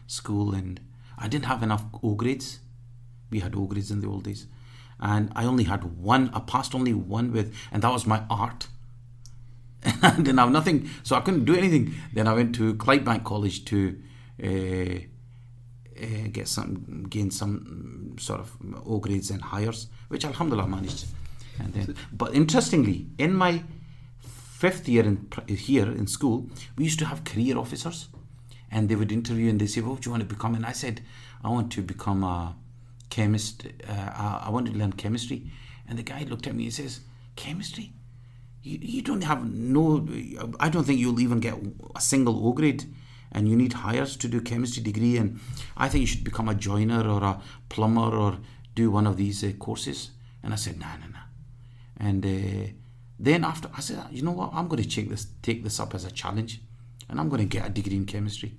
[0.08, 0.80] school, and
[1.18, 2.60] I didn't have enough O grades.
[3.30, 4.48] We had O grades in the old days,
[5.04, 6.32] and I only had one.
[6.34, 8.68] I passed only one with, and that was my art.
[9.84, 11.94] And then I didn't have nothing, so I couldn't do anything.
[12.14, 14.00] Then I went to Clydebank College to
[14.42, 14.48] uh,
[16.02, 19.74] uh, get some, gain some mm, sort of O grades and higher,
[20.08, 21.06] which Alhamdulillah managed.
[21.60, 23.62] And then, but interestingly, in my
[24.20, 28.08] fifth year in here in school, we used to have career officers,
[28.72, 30.72] and they would interview and they say, "What do you want to become?" And I
[30.72, 31.02] said,
[31.44, 32.56] "I want to become a
[33.16, 33.58] chemist.
[33.94, 35.40] Uh, I I want to learn chemistry."
[35.88, 36.94] And the guy looked at me and says,
[37.44, 37.88] "Chemistry?
[38.70, 39.42] You, you don't have
[39.74, 39.84] no.
[40.66, 41.56] I don't think you'll even get
[42.02, 42.84] a single O grade."
[43.36, 45.30] And you need Highers to do chemistry degree, and
[45.84, 47.34] I think you should become a joiner or a
[47.68, 48.32] plumber or
[48.76, 50.12] do one of these uh, courses.
[50.44, 51.24] And I said, no, no, no.
[51.98, 52.72] And uh,
[53.20, 54.52] then after, I said, you know what?
[54.54, 56.62] I'm going to take this, take this up as a challenge,
[57.10, 58.52] and I'm going to get a degree in chemistry.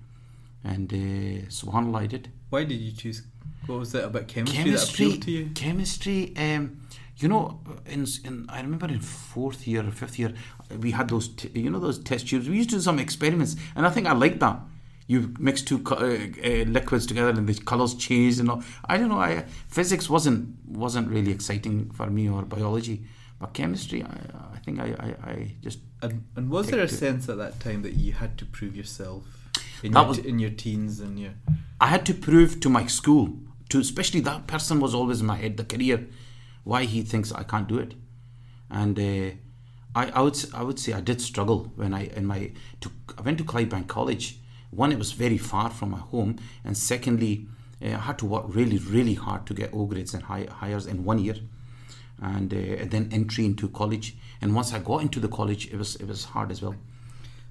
[0.62, 2.32] And uh, Subhanallah, I did.
[2.50, 3.22] Why did you choose?
[3.66, 5.50] What was it about chemistry, that Chemistry, appealed to you?
[5.54, 6.36] chemistry.
[6.36, 6.80] Um,
[7.16, 10.34] you know, in, in I remember in fourth year or fifth year,
[10.80, 12.48] we had those, t- you know, those test tubes.
[12.48, 14.60] We used to do some experiments, and I think I liked that.
[15.06, 18.62] You mix two co- uh, uh, liquids together, and the colors change, and all.
[18.86, 19.18] I don't know.
[19.20, 23.04] I physics wasn't wasn't really exciting for me, or biology,
[23.38, 24.02] but chemistry.
[24.02, 27.60] I, I think I, I, I just And, and was there a sense at that
[27.60, 29.24] time that you had to prove yourself
[29.82, 31.32] in, That your, was- in your teens and your
[31.80, 35.36] I had to prove to my school, to especially that person was always in my
[35.36, 36.06] head, the career,
[36.62, 37.94] why he thinks I can't do it,
[38.70, 39.30] and uh,
[39.94, 43.22] I, I would I would say I did struggle when I in my to I
[43.22, 44.38] went to Clydebank College.
[44.70, 47.46] One, it was very far from my home, and secondly,
[47.84, 50.86] uh, I had to work really really hard to get O grades and high, Highers
[50.88, 51.36] in one year,
[52.22, 54.16] and, uh, and then entry into college.
[54.40, 56.76] And once I got into the college, it was it was hard as well.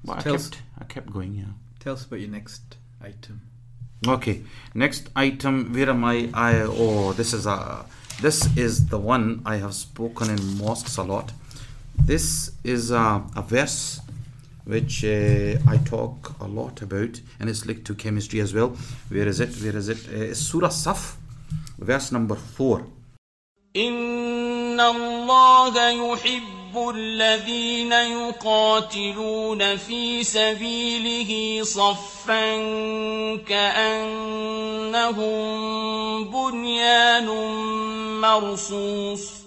[0.04, 1.34] But I tell us- kept I kept going.
[1.36, 1.54] Yeah.
[1.83, 3.41] Tell us about your next item.
[4.07, 4.43] Okay,
[4.75, 5.73] next item.
[5.73, 6.29] Where am I?
[6.33, 7.85] I oh, this is a
[8.21, 11.33] this is the one I have spoken in mosques a lot.
[11.97, 14.01] This is a, a verse
[14.65, 18.77] which uh, I talk a lot about, and it's linked to chemistry as well.
[19.09, 19.51] Where is it?
[19.63, 20.07] Where is it?
[20.09, 21.17] Uh, it's Surah Saf,
[21.79, 22.87] verse number four.
[23.77, 32.57] إن الله يحب الذين يقاتلون في سبيله صفا
[33.37, 35.29] كأنهم
[36.31, 37.27] بنيان
[38.21, 39.39] مرصوص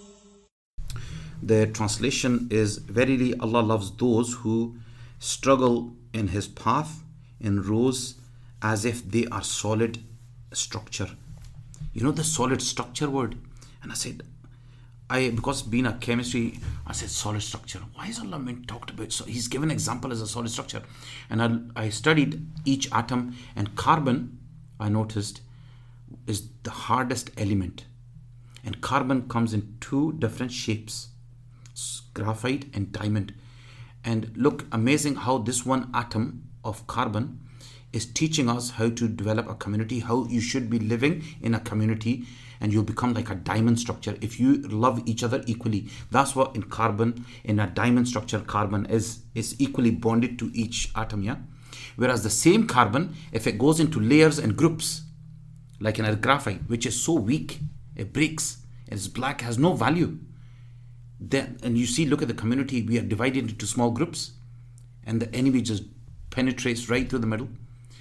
[1.44, 4.76] The translation is Verily Allah loves those who
[5.20, 7.04] struggle in His path
[7.40, 8.16] in rows
[8.62, 9.98] as if they are solid
[10.54, 11.10] structure.
[11.94, 13.38] You know the solid structure word?
[13.82, 14.22] And I said,
[15.09, 17.81] I because being a chemistry, I said solid structure.
[17.95, 19.13] Why is Allah meant talked about?
[19.13, 20.83] So He's given example as a solid structure,
[21.31, 21.43] and
[21.77, 24.39] I, I studied each atom and carbon.
[24.81, 25.41] I noticed
[26.27, 27.87] is the hardest element,
[28.65, 31.09] and carbon comes in two different shapes
[32.17, 33.35] graphite and diamond.
[34.03, 37.41] And look, amazing how this one atom of carbon
[37.93, 41.61] is teaching us how to develop a community, how you should be living in a
[41.61, 42.25] community,
[42.61, 45.89] and you'll become like a diamond structure if you love each other equally.
[46.11, 50.91] That's what in carbon, in a diamond structure, carbon is is equally bonded to each
[50.95, 51.37] atom, yeah.
[51.97, 55.03] Whereas the same carbon, if it goes into layers and groups,
[55.81, 57.61] like in a graphite, which is so weak,
[57.95, 60.19] it breaks, it's black, has no value.
[61.19, 64.33] Then, and you see, look at the community, we are divided into small groups,
[65.05, 65.85] and the enemy just
[66.31, 67.49] penetrates right through the middle.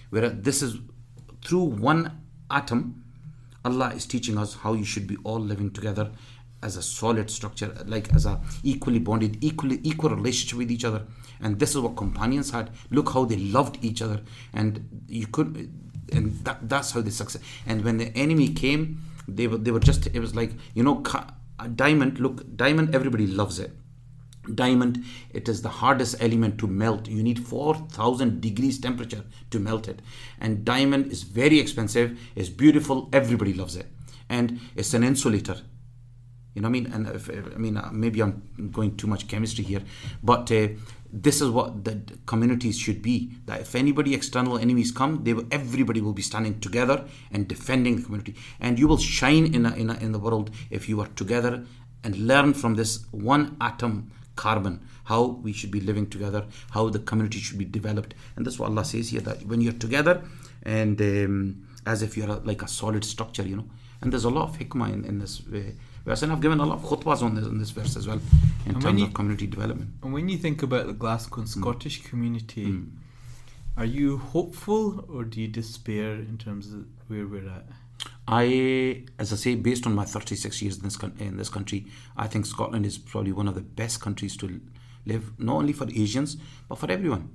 [0.10, 0.78] Whereas this is
[1.44, 3.05] through one atom,
[3.66, 6.12] Allah is teaching us how you should be all living together
[6.64, 11.04] as a solid structure, like as a equally bonded, equally equal relationship with each other.
[11.42, 12.70] And this is what companions had.
[12.92, 14.22] Look how they loved each other,
[14.54, 15.70] and you could,
[16.14, 17.42] and that, that's how they succeed.
[17.66, 21.04] And when the enemy came, they were they were just it was like you know
[21.60, 22.20] a diamond.
[22.20, 23.72] Look, diamond, everybody loves it
[24.54, 29.88] diamond it is the hardest element to melt you need 4000 degrees temperature to melt
[29.88, 30.02] it
[30.40, 33.88] and diamond is very expensive it's beautiful everybody loves it
[34.30, 35.58] and it's an insulator.
[36.54, 36.94] You know what I mean?
[36.94, 39.82] And if, I mean, uh, maybe I'm going too much chemistry here,
[40.24, 40.70] but uh,
[41.12, 43.32] this is what the communities should be.
[43.46, 47.98] That if anybody external enemies come, they will, everybody will be standing together and defending
[47.98, 48.36] the community.
[48.62, 51.66] And you will shine in a, in a, in the world if you are together
[52.06, 57.00] and learn from this one atom carbon how we should be living together, how the
[57.00, 58.16] community should be developed.
[58.36, 60.22] And that's what Allah says here that when you're together
[60.64, 63.66] and um, as if you're a, like a solid structure, you know.
[64.02, 65.60] And there's a lot of hikmah in, in this uh,
[66.06, 66.24] verse.
[66.24, 68.20] And I've given a lot of khutbahs on this, on this verse as well
[68.66, 69.92] in And terms you- of community development.
[70.04, 72.90] And when you think about the Glasgow and Scottish community, Mm.
[73.78, 77.68] are you hopeful or do you despair in terms of where we're at?
[78.28, 81.86] I, as I say, based on my 36 years in this in this country,
[82.18, 84.62] I think Scotland is probably one of the best countries to
[85.06, 87.30] live, not only for Asians but for everyone.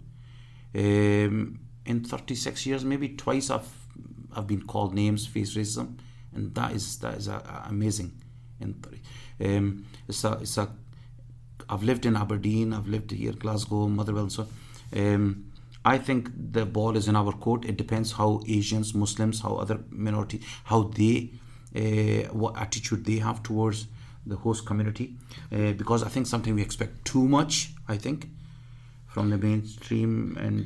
[0.75, 3.69] Um, in 36 years, maybe twice I've
[4.35, 5.99] I've been called names, face racism,
[6.35, 8.21] and that is that is amazing.
[8.61, 8.83] In
[9.45, 10.69] um, it's a it's a
[11.69, 14.49] I've lived in Aberdeen, I've lived here, Glasgow, Motherwell, and so.
[14.97, 15.50] Um,
[15.95, 17.65] I think the ball is in our court.
[17.65, 21.17] It depends how Asians, Muslims, how other minority, how they,
[21.75, 23.89] uh, what attitude they have towards
[24.25, 25.17] the host community.
[25.51, 27.73] Uh, because I think sometimes we expect too much.
[27.89, 28.29] I think
[29.09, 30.63] from the mainstream and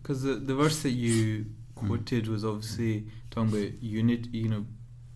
[0.00, 4.64] Because the, the verse that you quoted was obviously talking about unit, you know,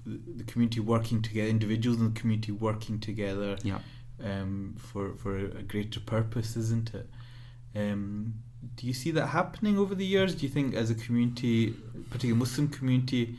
[0.04, 3.78] the, the community working together, individuals in the community working together yeah.
[4.24, 7.09] um, for, for a greater purpose, isn't it?
[7.76, 8.42] Um,
[8.74, 10.35] do you see that happening over the years?
[10.35, 11.74] Do you think, as a community,
[12.11, 13.37] particularly Muslim community,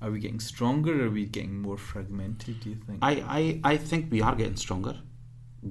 [0.00, 2.60] are we getting stronger or are we getting more fragmented?
[2.60, 2.98] Do you think?
[3.02, 4.96] I, I, I think we are getting stronger,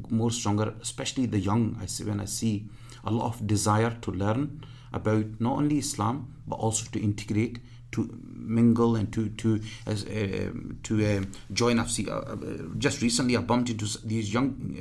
[0.10, 1.78] more stronger, especially the young.
[1.82, 2.67] I see when I see
[3.04, 7.60] a lot of desire to learn about not only Islam but also to integrate,
[7.91, 10.52] to mingle, and to to as uh,
[10.84, 11.80] to um join.
[11.80, 12.36] I've seen, uh, uh,
[12.78, 14.76] just recently I bumped into these young.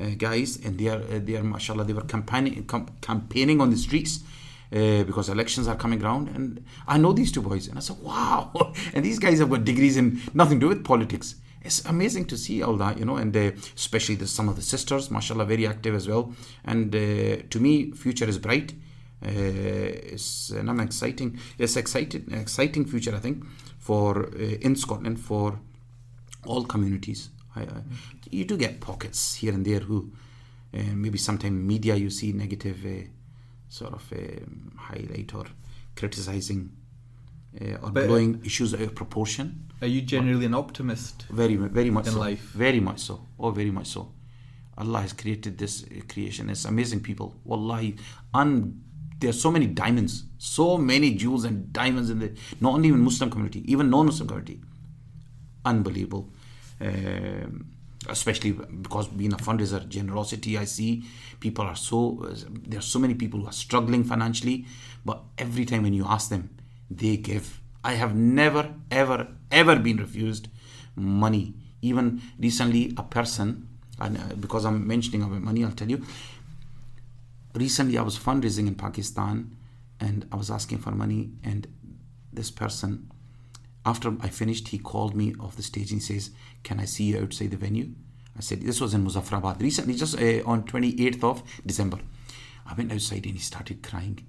[0.00, 2.64] Uh, guys, and they are, uh, they are, mashallah, they were campaigning,
[3.02, 4.20] campaigning on the streets
[4.72, 6.28] uh, because elections are coming around.
[6.28, 8.72] And I know these two boys, and I said, wow.
[8.94, 11.34] and these guys have got degrees in nothing to do with politics.
[11.60, 14.62] It's amazing to see all that, you know, and uh, especially the, some of the
[14.62, 16.32] sisters, mashallah, very active as well.
[16.64, 18.72] And uh, to me, future is bright.
[19.24, 21.38] Uh, it's I'm exciting.
[21.58, 23.44] It's excited, exciting future, I think,
[23.78, 25.60] for in Scotland for
[26.44, 27.30] all communities.
[27.54, 27.82] I, I,
[28.32, 30.10] you do get pockets here and there who
[30.74, 33.04] uh, maybe sometimes media you see negative uh,
[33.68, 35.44] sort of um, highlight or
[35.96, 36.70] criticizing
[37.60, 39.46] uh, or But- blowing issues out of proportion.
[39.82, 41.26] are you generally an optimist?
[41.30, 42.20] Very, very much In so.
[42.20, 42.40] life.
[42.54, 43.26] Very much so.
[43.38, 44.12] Oh, very much so.
[44.78, 46.48] Allah has created this creation.
[46.48, 47.34] It's amazing people.
[47.44, 47.96] Wallahi,
[48.32, 48.80] un-
[49.20, 53.28] there's so many diamonds, so many jewels and diamonds in the not only in Muslim
[53.30, 54.60] community, even non-Muslim community.
[55.64, 56.32] Unbelievable.
[56.80, 57.66] Um,
[58.08, 60.58] especially because being a fundraiser, generosity.
[60.58, 61.04] I see
[61.40, 62.28] people are so.
[62.48, 64.66] There's so many people who are struggling financially,
[65.04, 66.50] but every time when you ask them,
[66.90, 67.60] they give.
[67.84, 70.48] I have never, ever, ever been refused
[70.94, 71.54] money.
[71.80, 73.68] Even recently, a person,
[74.00, 76.04] and uh, because I'm mentioning about money, I'll tell you.
[77.54, 79.56] Recently, I was fundraising in Pakistan,
[80.00, 81.66] and I was asking for money, and
[82.32, 83.10] this person
[83.84, 86.30] after I finished, he called me off the stage and he says,
[86.62, 87.90] Can I see you outside the venue?
[88.36, 91.98] I said, This was in Muzaffarabad recently, just uh, on 28th of December.
[92.66, 94.24] I went outside and he started crying.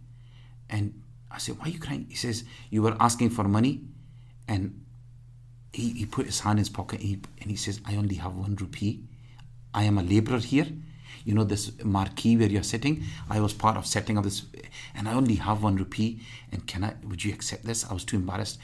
[0.70, 2.08] And I said, Why are you crying?
[2.10, 3.82] He says, You were asking for money.
[4.48, 4.84] And
[5.72, 8.16] he, he put his hand in his pocket and he, and he says, I only
[8.16, 9.04] have one rupee.
[9.74, 10.68] I am a laborer here.
[11.26, 14.44] You know, this marquee where you're sitting, I was part of setting up this,
[14.94, 16.20] and I only have one rupee.
[16.52, 17.90] And can I, would you accept this?
[17.90, 18.60] I was too embarrassed.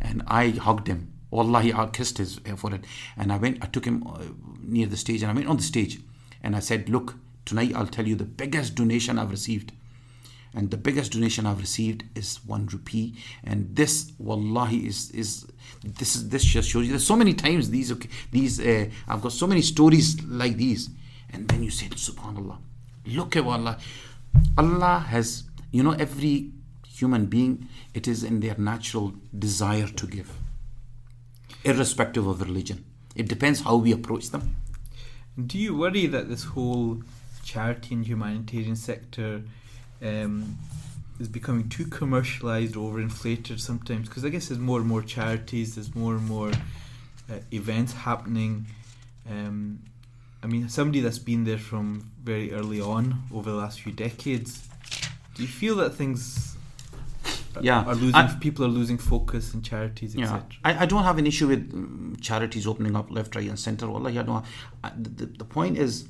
[0.00, 1.12] And I hugged him.
[1.30, 2.86] Wallahi, I kissed his forehead.
[3.16, 4.22] And I went, I took him uh,
[4.60, 6.00] near the stage and I went on the stage
[6.42, 9.72] and I said, Look, tonight I'll tell you the biggest donation I've received.
[10.54, 13.14] And the biggest donation I've received is one rupee.
[13.42, 15.46] And this, wallahi, is is
[15.82, 16.90] this is this just shows you.
[16.90, 20.90] There's so many times these okay these uh, I've got so many stories like these.
[21.30, 22.58] And then you said, Subhanallah,
[23.06, 23.78] look at Allah.
[24.58, 26.52] Allah has, you know, every
[27.02, 29.12] human being, it is in their natural
[29.46, 30.30] desire to give,
[31.64, 32.84] irrespective of religion.
[33.14, 34.56] It depends how we approach them.
[35.52, 37.02] Do you worry that this whole
[37.44, 39.42] charity and humanitarian sector
[40.00, 40.58] um,
[41.18, 44.08] is becoming too commercialized, overinflated sometimes?
[44.08, 46.52] Because I guess there's more and more charities, there's more and more
[47.30, 48.66] uh, events happening.
[49.28, 49.80] Um,
[50.42, 54.68] I mean, somebody that's been there from very early on over the last few decades,
[55.34, 56.51] do you feel that things
[57.60, 57.84] Yeah.
[57.84, 58.14] are losing.
[58.14, 60.44] I- people are losing focus in charities, Yeah, etc.
[60.64, 63.88] I, I don't have an issue with um, charities opening up left, right, and center.
[63.88, 64.44] Wallahi, I don't.
[64.82, 66.08] I, the, the, point is,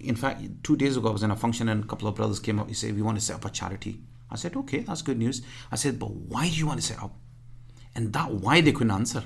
[0.00, 2.40] in fact, two days ago I was in a function and a couple of brothers
[2.40, 2.68] came up.
[2.68, 4.00] He said, "We want to set up a charity."
[4.30, 7.02] I said, "Okay, that's good news." I said, "But why do you want to set
[7.02, 7.14] up?"
[7.94, 9.24] And that why they couldn't answer.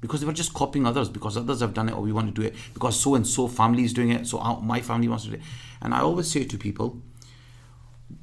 [0.00, 2.40] Because they were just copying others, because others have done it, or we want to
[2.40, 5.30] do it, because so and so family is doing it, so my family wants to
[5.30, 5.42] do it.
[5.80, 7.00] And I always say to people,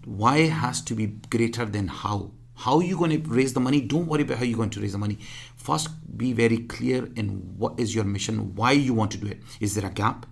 [0.05, 2.31] why has to be greater than how?
[2.55, 3.81] How are you going to raise the money?
[3.81, 5.17] Don't worry about how you're going to raise the money.
[5.55, 9.41] First be very clear in what is your mission why you want to do it.
[9.59, 10.25] Is there a gap?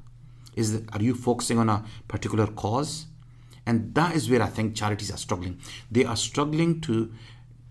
[0.56, 3.08] Is there, are you focusing on a particular cause?
[3.66, 5.60] And that is where i think charities are struggling.
[5.92, 7.12] They are struggling to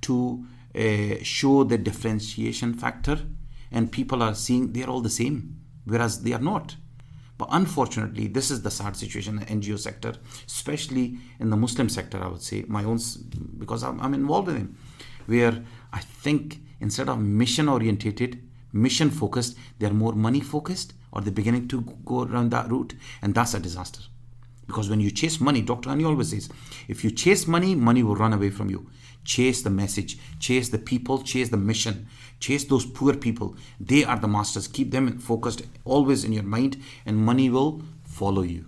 [0.03, 3.19] to uh, show the differentiation factor
[3.71, 6.77] and people are seeing they're all the same whereas they are not
[7.39, 10.15] but unfortunately, this is the sad situation in the NGO sector,
[10.47, 12.99] especially in the Muslim sector, I would say, my own,
[13.59, 14.77] because I'm, I'm involved in them,
[15.27, 21.33] where I think instead of mission orientated, mission focused, they're more money focused, or they're
[21.33, 24.01] beginning to go around that route, and that's a disaster.
[24.67, 25.91] Because when you chase money, Dr.
[25.91, 26.51] Hani always says,
[26.89, 28.91] if you chase money, money will run away from you.
[29.25, 32.09] Chase the message, chase the people, chase the mission,
[32.41, 33.57] chase those poor people.
[33.81, 34.69] They are the masters.
[34.69, 36.77] Keep them focused always in your mind,
[37.07, 38.67] and money will follow you.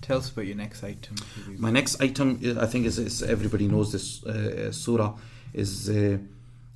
[0.00, 1.14] Tell us about your next item.
[1.44, 1.60] Habib.
[1.60, 5.14] My next item, I think, is, is everybody knows this uh, surah.
[5.54, 6.18] Is uh,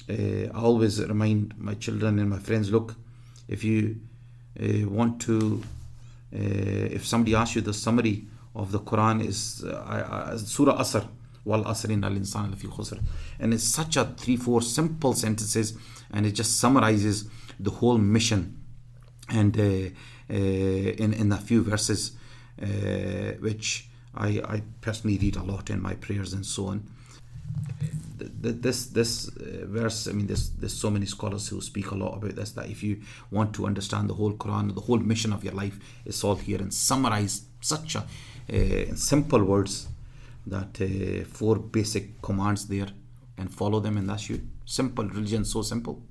[0.09, 2.95] uh, I always remind my children and my friends: look,
[3.49, 3.97] if you
[4.61, 5.63] uh, want to,
[6.35, 10.79] uh, if somebody asks you the summary of the Quran is uh, I- I- Surah
[10.79, 11.07] Asr,
[11.55, 12.99] al insan lafi khusr,
[13.39, 15.77] and it's such a three four simple sentences,
[16.13, 17.29] and it just summarizes
[17.61, 18.57] the whole mission
[19.29, 19.63] and uh,
[20.31, 22.13] uh, in in a few verses,
[22.63, 22.67] uh,
[23.41, 26.89] which I, I personally read a lot in my prayers and so on.
[28.19, 31.91] Th- th- This this uh, verse, I mean, there's there's so many scholars who speak
[31.91, 32.53] a lot about this.
[32.53, 35.79] That if you want to understand the whole Quran, the whole mission of your life,
[36.05, 39.89] is all here and summarized such a uh, in simple words
[40.47, 42.89] that uh, four basic commands there
[43.39, 44.41] and follow them, and that's you.
[44.65, 46.03] Simple religion, so simple.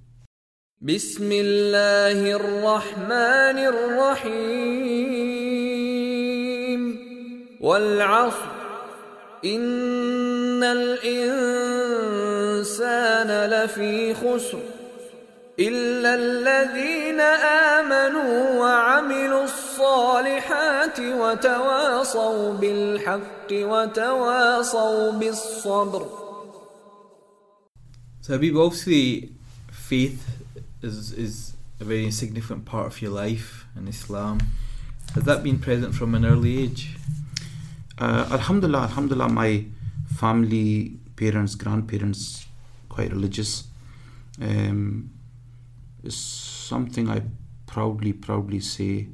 [0.81, 4.85] بسم الله الرحمن الرحيم
[7.61, 8.55] والعصر
[9.45, 12.09] إن الإنسان
[13.49, 14.59] لفي خسر
[15.59, 17.19] إلا الذين
[17.79, 19.24] آمنوا وعملوا
[21.24, 26.06] وتواصوا بالحق وتواصوا بالصبر
[28.22, 29.32] So Habib, obviously,
[29.72, 30.20] faith
[30.82, 34.38] is is a very significant part of your life in Islam.
[35.14, 36.96] Has that been present from an early age?
[37.98, 39.64] Uh, alhamdulillah, alhamdulillah, my
[40.16, 42.46] family, parents, grandparents,
[42.88, 43.64] quite religious.
[44.40, 45.10] Um,
[46.04, 47.22] it's something I
[47.66, 49.08] proudly, proudly say.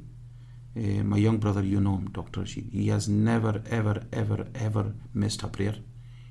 [0.76, 2.40] uh, my young brother, you know him, Dr.
[2.40, 5.76] Rashid, he has never, ever, ever, ever missed a prayer.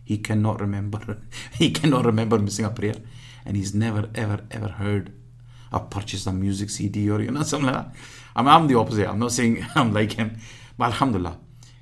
[0.04, 1.20] He cannot remember.
[1.54, 2.96] he cannot remember missing a prayer,
[3.46, 5.14] and he's never, ever, ever heard
[5.72, 7.96] or purchased a music CD or you know something like that.
[8.36, 9.08] I mean, I'm the opposite.
[9.08, 10.38] I'm not saying I'm like him,
[10.78, 11.38] but Alhamdulillah,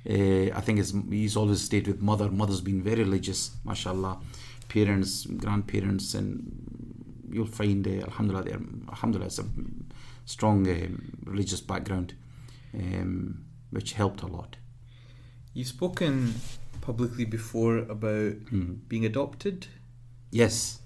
[0.08, 0.78] uh, I think
[1.10, 2.30] he's always stayed with mother.
[2.30, 4.18] Mother's been very religious, mashallah.
[4.68, 8.44] Parents, grandparents, and you'll find uh, Alhamdulillah,
[8.88, 9.44] Alhamdulillah, it's a
[10.24, 10.86] strong uh,
[11.24, 12.14] religious background,
[12.74, 14.56] um, which helped a lot.
[15.54, 16.34] You've spoken
[16.80, 18.78] publicly before about Mhm.
[18.88, 19.66] being adopted.
[20.30, 20.80] Yes.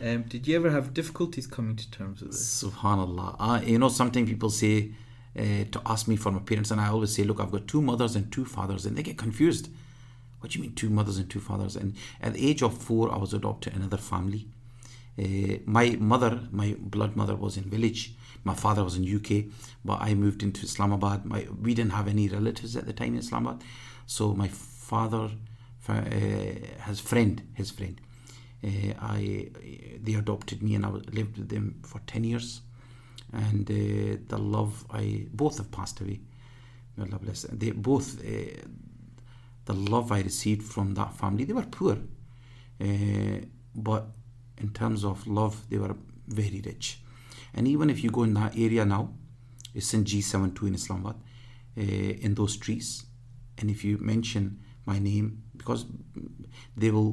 [0.00, 2.62] Um, did you ever have difficulties coming to terms with this?
[2.62, 3.36] Subhanallah.
[3.38, 4.92] Uh, you know, something people say
[5.36, 7.80] uh, to ask me for my parents, and I always say, look, I've got two
[7.82, 9.68] mothers and two fathers, and they get confused.
[10.40, 11.76] What do you mean, two mothers and two fathers?
[11.76, 14.48] And at the age of four, I was adopted another family.
[15.18, 18.14] Uh, my mother, my blood mother, was in village.
[18.44, 19.44] My father was in UK,
[19.84, 21.24] but I moved into Islamabad.
[21.24, 23.62] My we didn't have any relatives at the time in Islamabad,
[24.06, 25.30] so my father
[25.88, 25.94] uh,
[26.80, 28.00] has friend, his friend.
[28.64, 29.48] Uh, I
[30.02, 32.62] they adopted me and I lived with them for ten years,
[33.32, 36.20] and uh, the love I both have passed away.
[36.96, 37.42] May Allah bless.
[37.42, 38.18] They both
[39.68, 41.44] the love I received from that family.
[41.44, 41.98] They were poor,
[43.74, 44.06] but
[44.60, 45.94] in terms of love, they were
[46.26, 47.00] very rich.
[47.54, 49.14] And even if you go in that area now,
[49.74, 51.16] it's in G72 in Islamabad,
[51.76, 51.80] uh,
[52.26, 53.04] in those trees.
[53.60, 54.42] and if you mention
[54.86, 55.84] my name, because
[56.76, 57.12] they will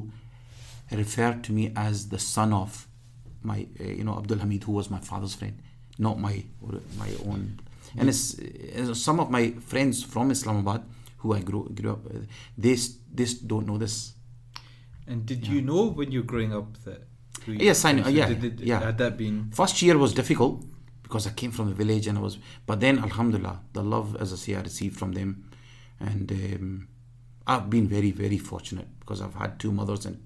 [0.92, 2.86] refer to me as the son of
[3.42, 5.56] my, uh, you know, Abdul Hamid, who was my father's friend,
[5.98, 6.44] not my
[7.02, 7.42] my own.
[7.98, 10.80] And it's, uh, some of my friends from Islamabad
[11.18, 12.28] who I grew grew up with,
[12.64, 12.76] they
[13.18, 13.96] they don't know this.
[15.08, 15.54] And did Yeah.
[15.54, 17.00] you know when you were growing up that?
[17.48, 18.80] You- Yes, I know, yeah, Did, yeah.
[18.80, 19.50] Had that been?
[19.52, 20.64] First year was difficult
[21.02, 24.32] because I came from the village and I was, but then Alhamdulillah, the love as
[24.32, 25.44] I say I received from them,
[26.00, 26.88] and um,
[27.46, 30.16] I've been very very fortunate because I've had two mothers and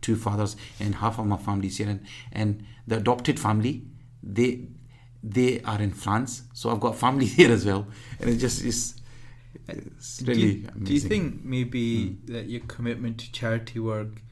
[0.00, 2.00] two fathers, and half of my family is here, and,
[2.32, 3.82] and the adopted family,
[4.22, 4.68] they
[5.22, 7.86] they are in France, so I've got family here as well,
[8.20, 8.94] and it just is.
[9.66, 10.84] It's do, really you, amazing.
[10.84, 12.32] do you think maybe Hmm.
[12.32, 14.22] that your commitment to charity work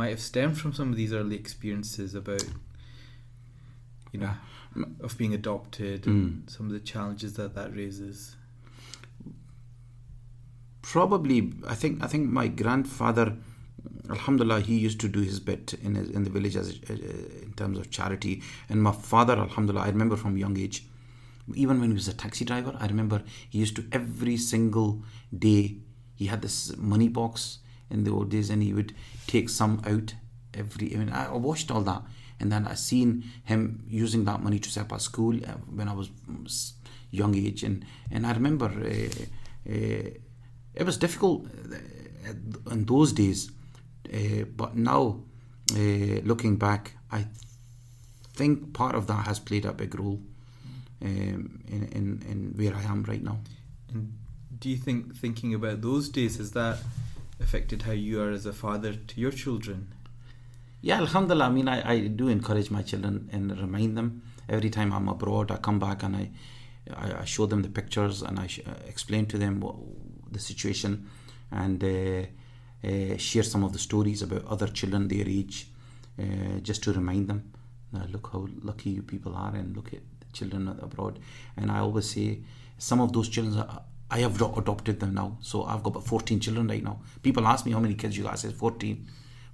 [0.00, 2.44] might have stemmed from some of these early experiences about,
[4.12, 4.34] you know,
[5.06, 6.50] of being adopted and Mm.
[6.54, 8.18] some of the challenges that that raises?
[10.92, 11.38] probably
[11.68, 13.26] i think i think my grandfather
[14.14, 16.94] alhamdulillah he used to do his bit in his, in the village as uh,
[17.46, 20.78] in terms of charity and my father alhamdulillah i remember from young age
[21.64, 25.02] even when he was a taxi driver i remember he used to every single
[25.48, 25.76] day
[26.16, 27.58] he had this money box
[27.90, 28.94] in the old days and he would
[29.26, 30.14] take some out
[30.54, 32.02] every I mean I watched all that
[32.38, 35.88] and then I seen him using that money to set up a school uh, when
[35.88, 36.72] I was mm,
[37.10, 39.24] young age and and I remember uh,
[39.68, 40.10] uh,
[40.74, 43.50] it was difficult uh, in those days
[44.12, 45.20] uh, but now
[45.72, 47.26] uh, looking back I
[48.34, 50.20] think part of that has played a big role
[51.02, 53.38] um, in, in, in where I am right now.
[53.92, 54.12] And
[54.58, 56.78] do you think thinking about those days is that
[57.40, 59.92] affected how you are as a father to your children?
[60.82, 61.46] Yeah, Alhamdulillah.
[61.46, 65.50] I mean, I, I do encourage my children and remind them every time I'm abroad.
[65.50, 66.30] I come back and I
[66.94, 69.76] I, I show them the pictures and I sh- uh, explain to them what,
[70.32, 71.08] the situation
[71.52, 72.22] and uh,
[72.86, 75.68] uh, share some of the stories about other children their age,
[76.18, 77.52] uh, just to remind them.
[78.10, 81.18] Look how lucky you people are, and look at the children abroad.
[81.56, 82.38] And I always say,
[82.78, 85.38] some of those children, are- I have adopted them now.
[85.40, 87.00] So I've got about 14 children right now.
[87.22, 88.32] People ask me how many kids you got.
[88.32, 89.06] I said 14.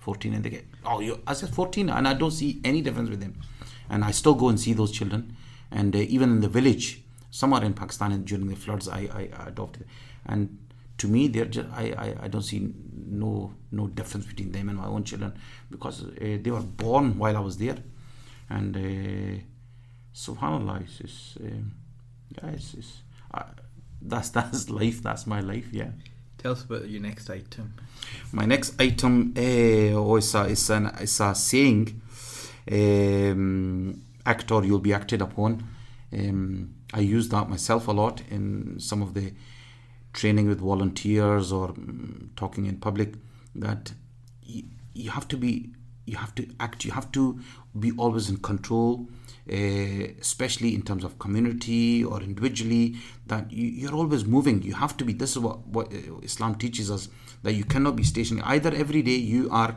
[0.07, 3.11] 14 and they get oh you I said 14 and I don't see any difference
[3.11, 3.34] with them
[3.90, 5.36] and I still go and see those children
[5.72, 7.02] and uh, even in the village
[7.32, 9.84] somewhere in Pakistan during the floods I, I, I adopted
[10.26, 10.59] and
[10.98, 14.78] to me they're just I, I, I don't see no no difference between them and
[14.78, 15.32] my own children
[15.72, 17.78] because uh, they were born while I was there
[18.48, 19.40] and uh,
[20.14, 21.72] subhanallah it's, it's um,
[22.36, 22.92] yeah it's, it's
[23.34, 23.42] uh,
[24.09, 25.90] that's that's life that's my life yeah
[26.38, 27.74] Tell us about your next item.
[28.30, 29.40] my next item uh,
[29.96, 32.00] oh, it's, a, it's, an, it's a saying
[32.70, 35.64] um, act or you'll be acted upon
[36.12, 39.32] um, I use that myself a lot in some of the
[40.12, 43.14] training with volunteers or mm, talking in public
[43.54, 43.92] that
[44.48, 45.70] y- you have to be
[46.07, 47.40] you have to act you have to
[47.78, 49.09] be always in control
[49.49, 54.62] especially in terms of community or individually that you, you're always moving.
[54.62, 57.09] You have to be this is what, what uh, islam teaches us
[57.42, 58.44] that you cannot be stationary.
[58.47, 59.76] Either every day you are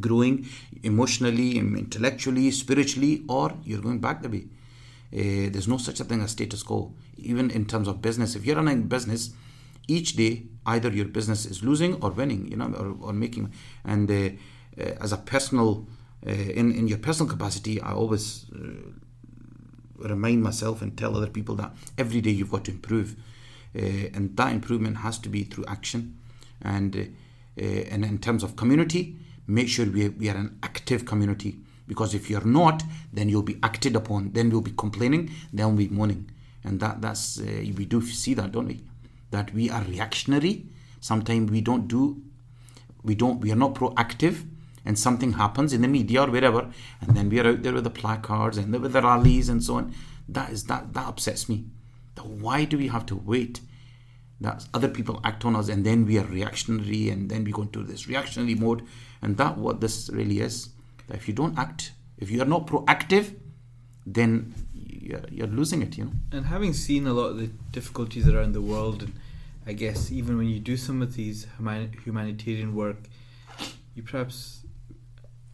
[0.00, 0.46] growing
[0.82, 4.44] emotionally intellectually spiritually or you're going back the way.
[5.12, 8.34] Uh, there's no such a thing as status quo even in terms of business.
[8.34, 9.30] If you're running business
[9.88, 13.52] each day either your business is losing or winning you know or, or making.
[13.84, 14.30] And uh,
[14.78, 15.86] uh, as a personal
[16.26, 18.90] uh, in, in your personal capacity i always uh,
[19.98, 23.16] remind myself and tell other people that every day you've got to improve.
[23.74, 26.18] Uh, and that improvement has to be through action.
[26.62, 27.14] And
[27.58, 29.16] uh, and in terms of community
[29.46, 31.56] make sure we, we are an active community.
[31.86, 35.88] Because if you're not then you'll be acted upon then you'll be complaining then we'll
[35.88, 36.30] be moaning
[36.64, 38.82] and that that's we do see that don't we?
[39.30, 40.66] That we are reactionary.
[41.00, 42.22] Sometimes we don't do
[43.02, 44.44] we don't we are not proactive
[44.86, 46.70] and something happens in the media or wherever
[47.00, 49.74] and then we are out there with the placards and with the rallies and so
[49.74, 49.92] on
[50.28, 51.66] that is that that upsets me.
[52.22, 53.60] Why do we have to wait
[54.40, 57.62] that other people act on us and then we are reactionary and then we go
[57.62, 58.82] into this reactionary mode?
[59.22, 60.70] And that what this really is
[61.12, 63.34] if you don't act if you are not proactive
[64.04, 66.12] then you're, you're losing it you know?
[66.32, 69.12] And having seen a lot of the difficulties around the world, and
[69.66, 72.96] I guess even when you do some of these human- humanitarian work,
[73.94, 74.65] you perhaps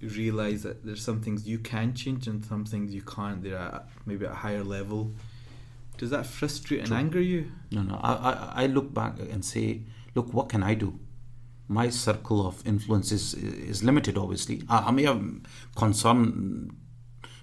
[0.09, 3.43] realize that there's some things you can change and some things you can't.
[3.43, 5.13] They're at, maybe at a higher level.
[5.99, 6.97] Does that frustrate and True.
[6.97, 7.53] anger you?
[7.71, 8.01] No, no.
[8.03, 9.83] I, I, I look back and say,
[10.15, 10.99] look, what can I do?
[11.69, 14.63] My circle of influence is, is limited, obviously.
[14.69, 15.23] I, I may have
[15.77, 16.77] concern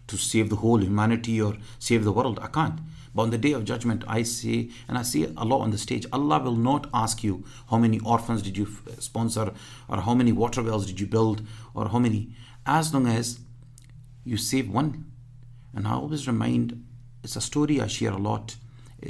[0.07, 2.39] to save the whole humanity or save the world.
[2.41, 2.79] I can't.
[3.13, 5.71] But on the day of judgment, I say, and I see it a lot on
[5.71, 8.67] the stage, Allah will not ask you how many orphans did you
[8.99, 9.53] sponsor,
[9.87, 11.41] or how many water wells did you build,
[11.73, 12.29] or how many.
[12.71, 13.39] As long as
[14.23, 15.05] you save one.
[15.73, 16.85] And I always remind,
[17.23, 18.55] it's a story I share a lot.
[19.03, 19.09] Uh,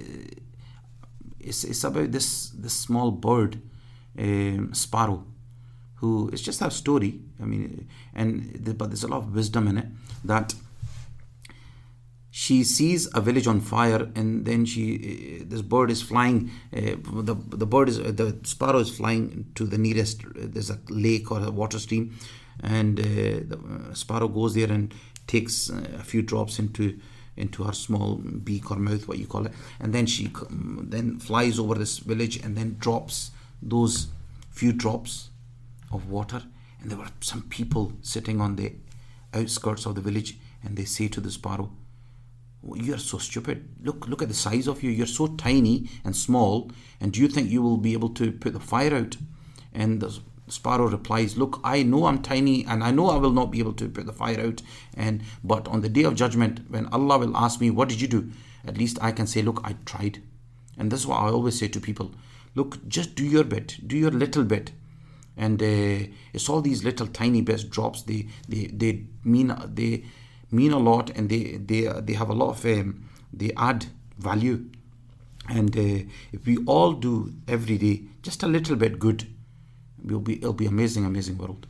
[1.42, 3.62] it's, it's about this this small bird,
[4.18, 5.26] um, sparrow,
[5.96, 7.20] who it's just a story.
[7.42, 9.88] I mean, and but there's a lot of wisdom in it
[10.24, 10.54] that
[12.32, 16.96] she sees a village on fire and then she this bird is flying uh,
[17.30, 21.40] the the bird is the sparrow is flying to the nearest there's a lake or
[21.44, 22.16] a water stream
[22.64, 23.60] and uh, the
[23.94, 24.94] sparrow goes there and
[25.28, 27.00] takes uh, a few drops into
[27.38, 31.58] into her small beak or mouth what you call it and then she then flies
[31.58, 33.32] over this village and then drops
[33.62, 34.08] those
[34.52, 35.30] few drops
[35.92, 36.44] of water
[36.82, 38.74] and there were some people sitting on the
[39.34, 41.72] outskirts of the village and they say to the sparrow
[42.76, 43.68] you're so stupid.
[43.84, 44.92] Look, look at the size of you.
[44.92, 46.72] You're so tiny and small.
[47.00, 49.18] And do you think you will be able to put the fire out?
[49.74, 53.52] And the sparrow replies, Look, I know I'm tiny, and I know I will not
[53.52, 54.62] be able to put the fire out.
[54.96, 58.08] And but on the day of judgment, when Allah will ask me, What did you
[58.08, 58.32] do?
[58.66, 60.22] At least I can say, Look, I tried.
[60.78, 62.12] And this is what I always say to people.
[62.56, 63.78] Look, just do your bit.
[63.86, 64.72] Do your little bit.
[65.38, 68.02] And uh, it's all these little tiny best drops.
[68.02, 70.04] They they they mean they
[70.52, 73.86] mean a lot and they they they have a lot of um, they add
[74.18, 74.66] value
[75.48, 79.28] and uh, if we all do every day just a little bit good
[80.04, 81.66] we'll be it'll be amazing amazing world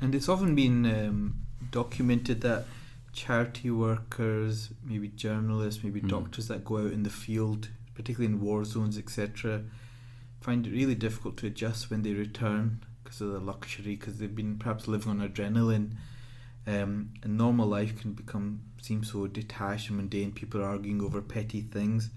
[0.00, 1.34] and it's often been um,
[1.70, 2.64] documented that
[3.12, 6.08] charity workers maybe journalists maybe mm.
[6.08, 9.62] doctors that go out in the field particularly in war zones etc
[10.40, 14.36] find it really difficult to adjust when they return because of the luxury because they've
[14.36, 15.92] been perhaps living on adrenaline
[16.68, 20.32] um, and normal life can become seem so detached and mundane.
[20.32, 22.10] People are arguing over petty things.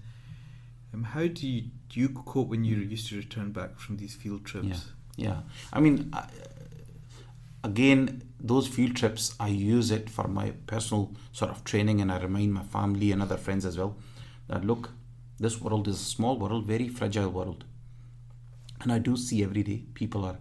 [0.92, 4.14] Um, how do you do you cope when you're used to return back from these
[4.14, 4.66] field trips?
[4.66, 4.76] Yeah,
[5.16, 5.40] yeah.
[5.72, 6.12] I mean,
[7.64, 12.18] again, those field trips, I use it for my personal sort of training, and I
[12.18, 13.96] remind my family and other friends as well
[14.48, 14.90] that look,
[15.38, 17.64] this world is a small world, very fragile world,
[18.80, 20.38] and I do see every day people are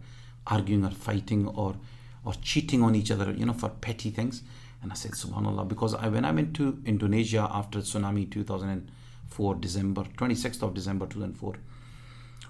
[0.48, 1.76] arguing or fighting or
[2.24, 4.44] or cheating on each other, you know, for petty things.
[4.82, 10.04] And I said, Subhanallah, because I, when I went to Indonesia after tsunami 2004, December,
[10.18, 11.56] 26th of December 2004,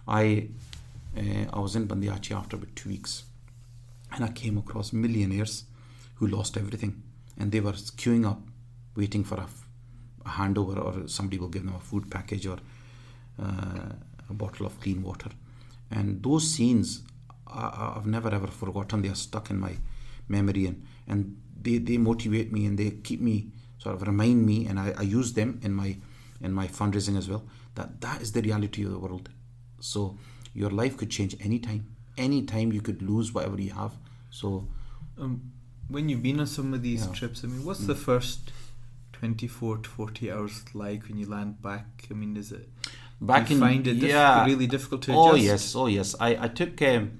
[0.07, 0.47] I,
[1.17, 3.23] uh, I was in Banda Aceh after about two weeks.
[4.13, 5.65] And I came across millionaires
[6.15, 7.01] who lost everything.
[7.37, 8.41] And they were queuing up,
[8.95, 9.47] waiting for a,
[10.25, 12.57] a handover or somebody will give them a food package or
[13.41, 13.93] uh,
[14.29, 15.29] a bottle of clean water.
[15.89, 17.03] And those scenes
[17.47, 19.01] I, have never ever forgotten.
[19.01, 19.75] They are stuck in my
[20.27, 23.47] memory and, and they, they motivate me and they keep me
[23.77, 25.97] sort of remind me and I, I use them in my
[26.39, 27.43] in my fundraising as well
[27.75, 29.29] that that is the reality of the world.
[29.79, 30.17] So
[30.53, 31.95] your life could change anytime.
[32.17, 33.93] Anytime you could lose whatever you have.
[34.29, 34.67] So
[35.17, 35.51] um,
[35.87, 37.13] when you've been on some of these yeah.
[37.13, 37.87] trips, I mean, what's mm.
[37.87, 38.51] the first
[39.13, 42.07] 24 to 40 hours like when you land back?
[42.09, 42.67] I mean, is it
[43.19, 45.35] back in find it yeah, really difficult to oh, adjust?
[45.35, 46.15] Oh yes, oh yes.
[46.19, 47.19] I I took um,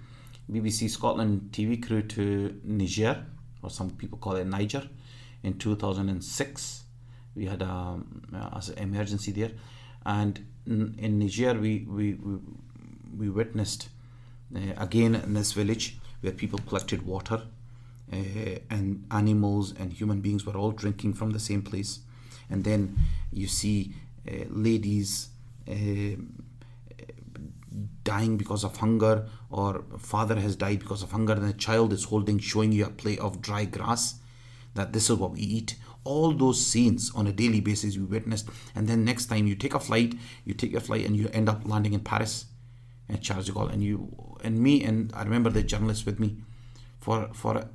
[0.52, 3.26] BBC Scotland TV crew to Niger,
[3.62, 4.84] or some people call it Niger,
[5.44, 6.84] in 2006.
[7.36, 9.52] We had um, an emergency there,
[10.06, 12.38] and in, in Niger we we we,
[13.18, 13.90] we witnessed
[14.56, 17.44] uh, again in this village where people collected water,
[18.12, 22.00] uh, and animals and human beings were all drinking from the same place,
[22.50, 22.98] and then
[23.32, 23.94] you see
[24.28, 25.30] uh, ladies.
[25.68, 26.18] Uh,
[28.04, 32.06] dying because of hunger or father has died because of hunger and the child is
[32.06, 34.16] holding showing you a plate of dry grass
[34.74, 35.76] that this is what we eat.
[36.04, 38.50] All those scenes on a daily basis we witnessed.
[38.74, 41.48] And then next time you take a flight you take your flight and you end
[41.48, 42.46] up landing in paris
[43.12, 43.98] and charles de gaulle and you
[44.44, 46.38] and me and i remember the journalist with me
[47.00, 47.68] for for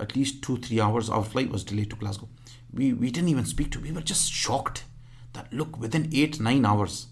[0.00, 1.08] at least two three hours.
[1.08, 2.28] Our flight was delayed to glasgow.
[2.72, 4.84] We we didn't even speak to we were just shocked
[5.32, 7.06] that look within eight nine hours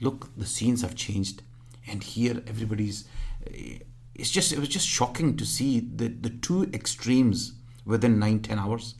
[0.00, 1.42] look the scenes have changed.
[1.86, 3.04] And here everybody's
[3.46, 3.78] eh,
[4.14, 7.52] it's just it was just shocking to see the the two extremes
[7.84, 8.94] within nine ten hours.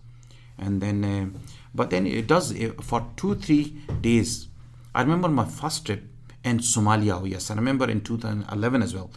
[0.58, 1.38] And then uh,
[1.74, 4.48] but then it does uh, for two three days
[4.94, 6.02] i remember my first trip
[6.48, 9.10] in somalia oh yes i remember in 2011 as well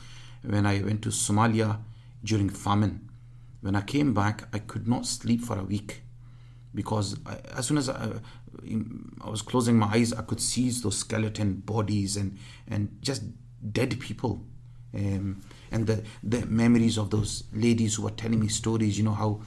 [0.44, 1.78] when i went to somalia
[2.24, 3.00] during famine
[3.62, 6.02] when i came back i could not sleep for a week
[6.74, 8.14] because I, as soon as I,
[9.22, 13.24] I was closing my eyes, I could see those skeleton bodies and and just
[13.72, 14.42] dead people,
[14.94, 18.98] um, and the the memories of those ladies who were telling me stories.
[18.98, 19.42] You know how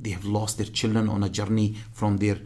[0.00, 2.38] they have lost their children on a journey from their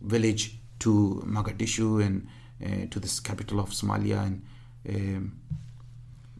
[0.00, 2.26] village to Mogadishu and
[2.64, 4.42] uh, to this capital of Somalia, and
[4.88, 5.40] um,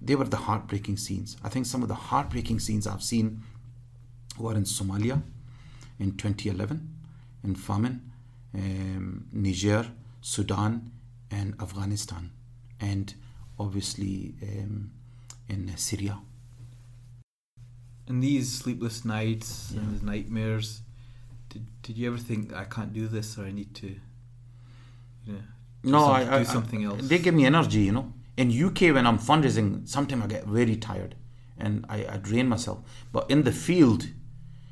[0.00, 1.36] they were the heartbreaking scenes.
[1.44, 3.42] I think some of the heartbreaking scenes I've seen
[4.38, 5.22] were in Somalia
[5.98, 6.88] in 2011
[7.44, 8.10] in famine,
[8.54, 9.86] um, Niger,
[10.20, 10.90] Sudan,
[11.30, 12.30] and Afghanistan,
[12.80, 13.14] and
[13.58, 14.90] obviously um,
[15.48, 16.18] in Syria
[18.08, 19.80] In these sleepless nights Yeah.
[19.80, 20.82] and these nightmares,
[21.48, 23.86] did did you ever think I can't do this or I need to,
[25.26, 25.42] you know,
[25.84, 27.00] No, some- I, I do something else?
[27.08, 28.12] They give me energy, you know.
[28.36, 31.14] In UK, when I'm fundraising, sometimes I get very tired
[31.58, 32.78] and I, I drain myself.
[33.12, 34.06] But in the field,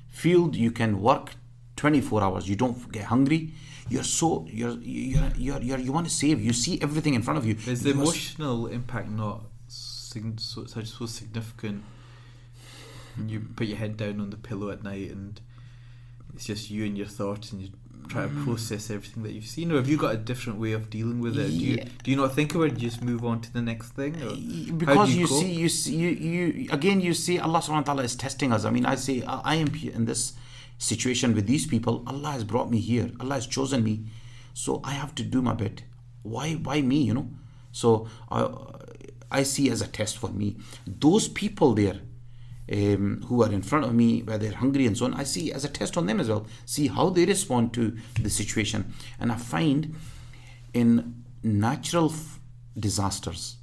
[0.08, 1.34] field you can work
[1.76, 2.48] 24 hours.
[2.48, 3.52] You don't get hungry.
[3.88, 6.40] You're so you're you're you're, you're you want to save.
[6.40, 7.56] You see everything in front of you.
[7.66, 11.82] Is the You emotional impact not sig- so, such so significant?
[13.26, 15.40] You put your head down on the pillow at night, and
[16.34, 17.70] it's just you and your thoughts, and you
[18.10, 18.34] try Mm.
[18.34, 19.72] to process everything that you've seen.
[19.72, 21.48] Or have you got a different way of dealing with it?
[21.48, 22.72] Do you do you not think about it?
[22.80, 24.12] You just move on to the next thing?
[24.82, 28.02] Because you, you, see you see you, you again you see Allah subhanahu wa ta'ala
[28.10, 28.64] is testing us.
[28.64, 30.22] I mean I say I, I am in this
[30.78, 32.02] situation with these people.
[32.06, 33.10] Allah has brought me here.
[33.20, 33.94] Allah has chosen me.
[34.54, 35.82] So I have to do my bit.
[36.22, 37.28] Why why me, you know?
[37.72, 38.40] So I
[39.30, 40.56] I see as a test for me.
[40.86, 42.00] Those people there
[42.70, 45.52] um, who are in front of me, where they're hungry and so on, I see
[45.52, 46.46] as a test on them as well.
[46.66, 48.92] See how they respond to the situation.
[49.18, 49.96] And I find
[50.72, 52.38] in natural f-
[52.78, 53.56] disasters,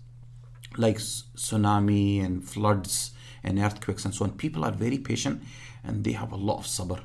[0.77, 3.11] like tsunami and floods
[3.43, 5.41] and earthquakes and so on, people are very patient
[5.83, 7.01] and they have a lot of sabr.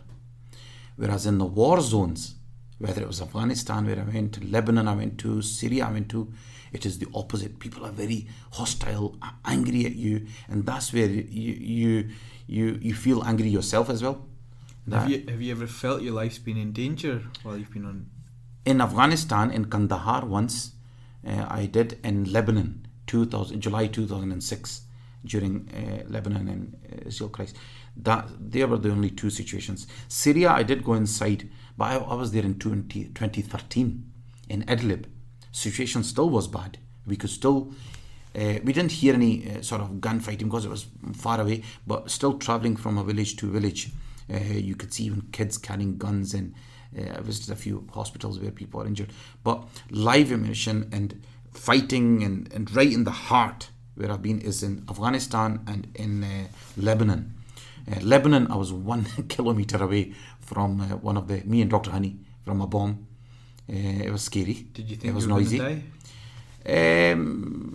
[0.97, 2.35] Whereas in the war zones,
[2.79, 6.09] whether it was Afghanistan, where I went to Lebanon, I went to Syria, I went
[6.11, 6.33] to,
[6.73, 7.59] it is the opposite.
[7.59, 12.11] People are very hostile, angry at you, and that's where you you
[12.47, 14.27] you, you feel angry yourself as well.
[14.91, 18.07] have you have you ever felt your life's been in danger while you've been on?
[18.65, 20.73] in Afghanistan, in Kandahar once,
[21.27, 24.83] uh, I did in Lebanon, 2000, July 2006,
[25.25, 27.57] during uh, Lebanon and uh, Israel Christ.
[27.97, 29.87] That they were the only two situations.
[30.09, 34.11] Syria, I did go inside, but I, I was there in 20, 2013
[34.49, 35.07] in Idlib.
[35.53, 36.79] Situation still was bad.
[37.07, 37.73] We could still.
[38.35, 42.11] Uh, we didn't hear any uh, sort of gunfighting because it was far away, but
[42.11, 43.91] still traveling from a village to village,
[44.33, 46.55] uh, you could see even kids carrying guns and
[46.99, 49.13] uh, I visited a few hospitals where people are injured.
[49.45, 51.23] But live ammunition and
[51.53, 56.25] fighting and, and right in the heart where I've been is in Afghanistan and in
[56.25, 57.35] uh, Lebanon.
[57.91, 61.91] Uh, Lebanon, I was one kilometer away from one of the, me and Dr.
[61.91, 63.07] Hani, from a bomb.
[63.69, 64.67] Uh, it was scary.
[64.73, 65.59] Did you think it was noisy?
[66.67, 67.75] Um,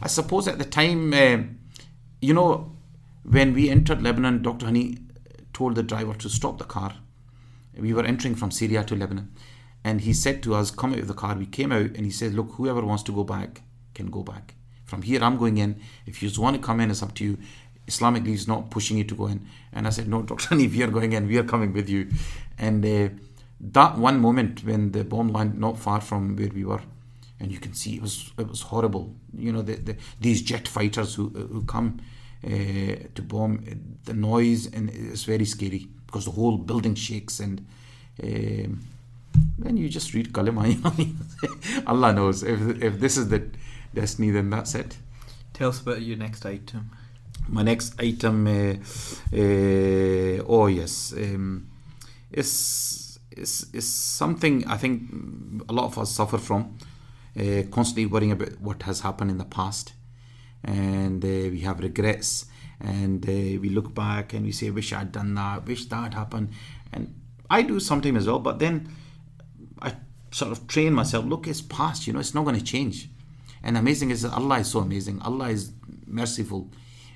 [0.00, 1.58] I suppose at the time, um
[2.20, 2.72] you know,
[3.22, 4.66] when we entered Lebanon, Dr.
[4.66, 4.98] Hani
[5.52, 6.94] told the driver to stop the car.
[7.76, 9.30] We were entering from Syria to Lebanon.
[9.84, 11.36] And he said to us, Come out of the car.
[11.36, 13.62] We came out and he said, Look, whoever wants to go back
[13.94, 14.54] can go back.
[14.84, 15.80] From here, I'm going in.
[16.06, 17.38] If you just want to come in, it's up to you.
[17.86, 19.46] Islamic League is not pushing you to go in.
[19.72, 20.48] And I said, No, Dr.
[20.48, 21.28] Hani, we are going in.
[21.28, 22.08] We are coming with you.
[22.58, 23.08] And uh,
[23.60, 26.82] that one moment when the bomb landed not far from where we were,
[27.40, 29.14] and you can see it was it was horrible.
[29.36, 32.00] You know, the, the, these jet fighters who who come
[32.44, 33.64] uh, to bomb,
[34.04, 37.66] the noise and it's very scary because the whole building shakes and.
[38.22, 38.80] Um,
[39.58, 40.64] then you just read kalima.
[41.86, 43.44] Allah knows if if this is the
[43.94, 44.96] destiny, then that's it.
[45.52, 46.90] Tell us about your next item.
[47.48, 48.74] My next item, uh,
[49.32, 51.68] uh, oh yes, um,
[52.30, 53.07] is
[53.38, 55.10] is is something I think
[55.68, 56.76] a lot of us suffer from.
[57.38, 59.92] Uh, constantly worrying about what has happened in the past,
[60.64, 62.46] and uh, we have regrets,
[62.80, 65.66] and uh, we look back and we say, "Wish I'd done that.
[65.66, 66.50] Wish that happened."
[66.92, 67.14] And
[67.48, 68.92] I do sometimes as well, but then
[69.80, 69.94] I
[70.32, 71.24] sort of train myself.
[71.26, 72.06] Look, it's past.
[72.06, 73.08] You know, it's not going to change.
[73.62, 75.20] And amazing is that Allah is so amazing.
[75.22, 75.72] Allah is
[76.06, 76.70] merciful,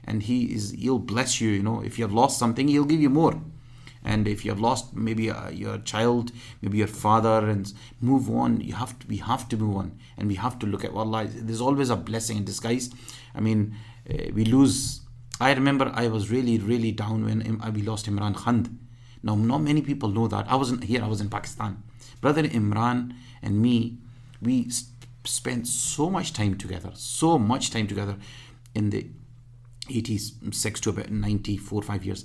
[0.05, 0.71] and He is.
[0.73, 1.51] He'll bless you.
[1.51, 3.41] You know, if you have lost something, He'll give you more.
[4.05, 8.61] And if you have lost maybe uh, your child, maybe your father, and move on.
[8.61, 9.07] You have to.
[9.07, 11.27] We have to move on, and we have to look at Allah.
[11.29, 12.91] There's always a blessing in disguise.
[13.35, 13.77] I mean,
[14.11, 15.03] uh, we lose.
[15.41, 18.79] I remember I was really, really down when we lost Imran Khan.
[19.23, 20.51] Now, not many people know that.
[20.51, 21.03] I wasn't here.
[21.03, 21.83] I was in Pakistan.
[22.21, 23.99] Brother Imran and me,
[24.41, 24.71] we
[25.25, 28.17] spent so much time together, so much time together
[28.75, 29.07] in the
[29.91, 32.25] 86 to about 94, 5 years.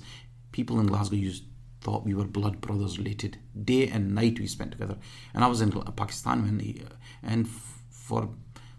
[0.52, 1.44] People in Glasgow used
[1.80, 3.38] thought we were blood brothers related.
[3.64, 4.96] Day and night we spent together.
[5.34, 6.82] And I was in Pakistan when he,
[7.22, 8.30] and f- for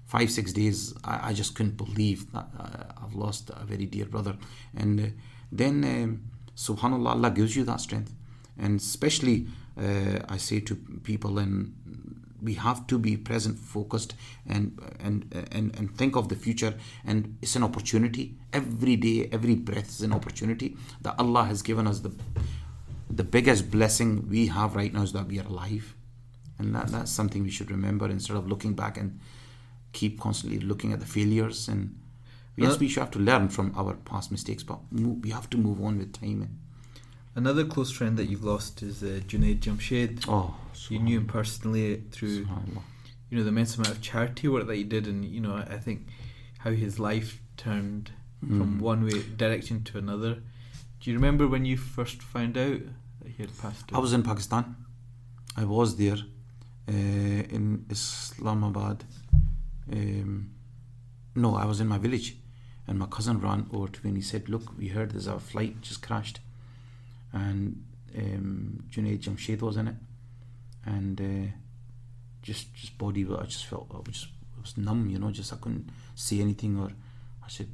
[0.05, 4.05] five, six days, I, I just couldn't believe that uh, I've lost a very dear
[4.05, 4.35] brother.
[4.75, 5.03] And uh,
[5.51, 6.21] then, um,
[6.55, 8.13] subhanAllah, Allah gives you that strength.
[8.57, 9.47] And especially,
[9.77, 11.73] uh, I say to people, and
[12.41, 16.73] we have to be present, focused, and, and and and think of the future.
[17.05, 18.35] And it's an opportunity.
[18.51, 21.99] Every day, every breath is an opportunity that Allah has given us.
[21.99, 22.11] The
[23.09, 25.95] the biggest blessing we have right now is that we are alive,
[26.59, 29.19] and that that's something we should remember instead of looking back and
[29.93, 31.95] keep constantly looking at the failures and
[32.57, 35.49] Yes, Uh, we should have to learn from our past mistakes, but move, we have
[35.51, 36.41] to move on with time.
[36.41, 36.57] And,
[37.35, 40.25] Another close friend that you've lost is uh, Junaid Jamshed.
[40.27, 40.55] oh,
[40.89, 42.81] You knew him personally through subhanallah.
[43.29, 45.77] you know the immense amount of charity work that he did, and you know I
[45.77, 46.07] think
[46.59, 48.79] how his life turned from Mm.
[48.81, 50.41] one way direction to another.
[50.99, 52.81] Do you remember when you first found out
[53.21, 54.75] that he had passed I was in Pakistan.
[55.55, 56.17] I was there
[56.87, 59.03] uh, in Islamabad.
[59.91, 60.51] Um,
[61.35, 62.37] no, I was in my village,
[62.85, 65.39] and my cousin ran over to me and he said, "Look, we heard there's a
[65.39, 66.39] flight just crashed,
[67.31, 67.83] and
[68.17, 69.95] um, Junaid Jamshed was in it,
[70.85, 71.51] and uh,
[72.41, 73.25] just just body.
[73.25, 74.27] I just felt I was just
[74.57, 75.31] I was numb, you know.
[75.31, 76.89] Just I couldn't see anything, or
[77.43, 77.69] I said."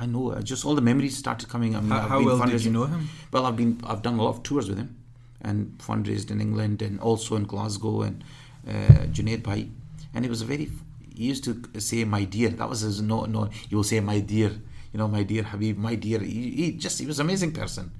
[0.00, 0.34] I know.
[0.40, 1.76] Just all the memories started coming.
[1.76, 3.08] I mean, how how well did you know him?
[3.32, 4.96] well, I've been I've done a lot of tours with him,
[5.42, 8.24] and fundraised in England and also in Glasgow and
[8.66, 9.68] uh, Junaid Bhai,
[10.14, 10.70] and it was a very.
[11.14, 13.44] He used to say "my dear." That was his no no.
[13.68, 14.50] He will say "my dear,"
[14.92, 17.92] you know, "my dear Habib," "my dear." He, he just he was an amazing person,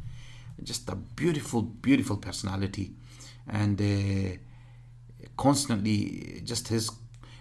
[0.62, 2.92] just a beautiful beautiful personality,
[3.46, 4.36] and uh,
[5.36, 6.90] constantly just his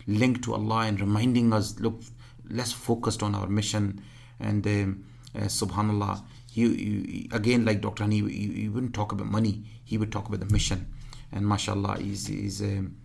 [0.07, 2.01] link to Allah and reminding us, look,
[2.49, 4.01] less focused on our mission.
[4.39, 8.03] And um, uh, Subhanallah, he, he again like Dr.
[8.03, 9.63] Hani, he, he wouldn't talk about money.
[9.83, 10.87] He would talk about the mission.
[11.31, 12.97] And mashallah, he's, he's um,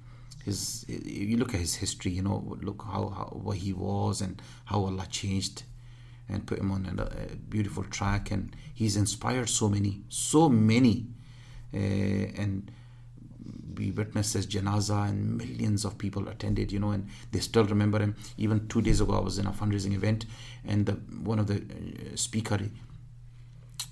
[0.45, 0.85] his.
[0.89, 4.81] You look at his history, you know, look how, how what he was and how
[4.85, 5.65] Allah changed
[6.29, 8.31] and put him on a, a beautiful track.
[8.31, 11.07] And he's inspired so many, so many.
[11.73, 12.71] Uh, and
[13.79, 17.99] we witnessed his janaza and millions of people attended you know and they still remember
[17.99, 20.27] him even two days ago i was in a fundraising event
[20.67, 22.59] and the one of the uh, speaker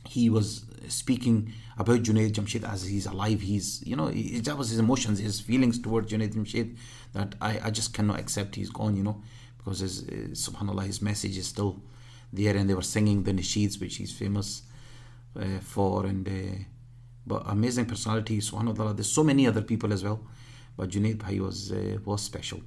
[0.08, 3.40] he was speaking about Junaid Jamshed as he's alive.
[3.40, 6.76] He's, you know, he, that was his emotions, his feelings towards Junaid Jamshed
[7.14, 9.22] that I, I just cannot accept he's gone, you know,
[9.56, 11.80] because his, subhanAllah, his message is still
[12.32, 14.62] there and they were singing the nasheeds, which he's famous
[15.38, 16.04] uh, for.
[16.04, 16.64] And, uh,
[17.26, 18.96] but amazing personality, subhanAllah.
[18.96, 20.20] There's so many other people as well,
[20.76, 22.60] but Junaid Bhai was, uh, was special.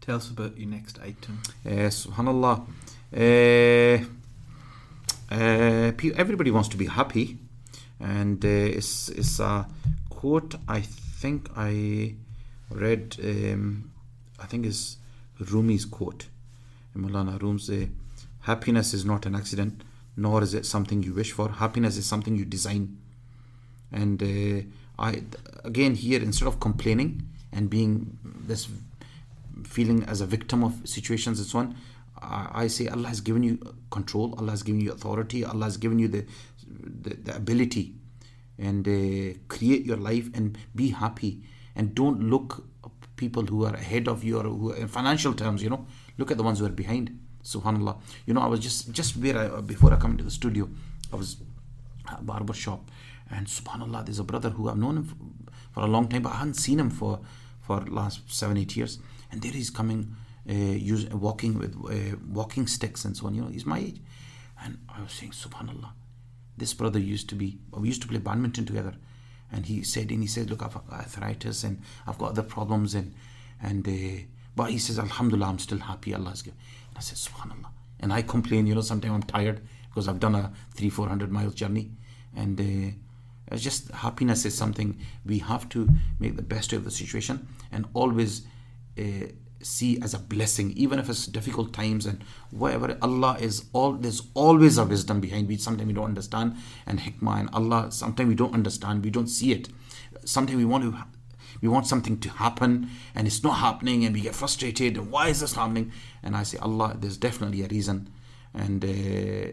[0.00, 1.40] Tell us about your next item.
[1.64, 2.66] Uh, subhanallah.
[3.16, 4.04] Uh,
[5.30, 7.38] uh, everybody wants to be happy,
[7.98, 9.66] and uh, it's it's a
[10.10, 12.16] quote I think I
[12.70, 13.16] read.
[13.24, 13.92] Um,
[14.38, 14.98] I think is
[15.40, 16.26] Rumi's quote.
[16.94, 17.88] Mulana Rumi say,
[18.40, 19.84] "Happiness is not an accident,
[20.18, 21.48] nor is it something you wish for.
[21.48, 22.98] Happiness is something you design."
[23.92, 24.62] And uh,
[24.98, 25.22] I
[25.64, 27.22] again here instead of complaining
[27.52, 28.68] and being this
[29.64, 31.76] feeling as a victim of situations and so on
[32.20, 33.58] I I say Allah has given you
[33.90, 36.24] control Allah has given you authority Allah has given you the
[36.66, 37.94] the, the ability
[38.58, 41.42] and uh, create your life and be happy.
[41.76, 42.64] And don't look
[43.16, 45.86] people who are ahead of you or who in financial terms you know
[46.18, 47.18] look at the ones who are behind.
[47.42, 47.98] Subhanallah.
[48.26, 50.68] You know I was just just where I, before I come into the studio
[51.12, 51.36] I was
[52.10, 52.90] at barber shop
[53.34, 56.36] and subhanallah there's a brother who I've known him for, a long time but I
[56.36, 57.20] hadn't seen him for
[57.60, 58.98] for last seven eight years.
[59.30, 60.14] And there he's coming
[60.48, 63.34] uh, use, walking with uh, walking sticks and so on.
[63.34, 64.00] You know he's my age.
[64.62, 65.90] And I was saying subhanallah
[66.56, 68.94] this brother used to be we used to play badminton together.
[69.50, 72.94] And he said and he said look I've got arthritis and I've got other problems
[72.94, 73.14] and
[73.60, 74.22] and uh,
[74.54, 76.58] but he says alhamdulillah I'm still happy Allah's given.
[76.96, 77.70] I said subhanallah.
[78.00, 81.32] And I complain you know sometimes I'm tired because I've done a three four hundred
[81.32, 81.90] mile journey.
[82.36, 82.96] And uh,
[83.48, 85.88] it's just happiness is something we have to
[86.18, 88.42] make the best of the situation and always
[88.98, 89.26] uh,
[89.62, 92.96] see as a blessing even if it's difficult times and whatever.
[93.02, 95.48] Allah is all there's always a wisdom behind.
[95.48, 99.28] We sometimes we don't understand and hikmah and allah sometimes we don't understand we don't
[99.28, 99.68] see it.
[100.24, 100.96] Sometimes we want to
[101.60, 105.28] we want something to happen and it's not happening and we get frustrated and why
[105.28, 105.92] is this happening?
[106.22, 108.10] And i say allah there's definitely a reason
[108.52, 109.52] and uh,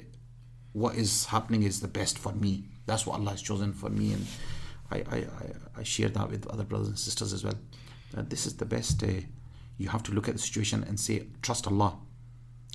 [0.73, 4.07] what is happening is the best for me that's what allah has chosen for me
[4.15, 4.25] and
[4.91, 5.45] i i, I,
[5.81, 7.59] I share that with other brothers and sisters as well
[8.13, 9.07] that this is the best uh,
[9.77, 11.93] you have to look at the situation and say trust allah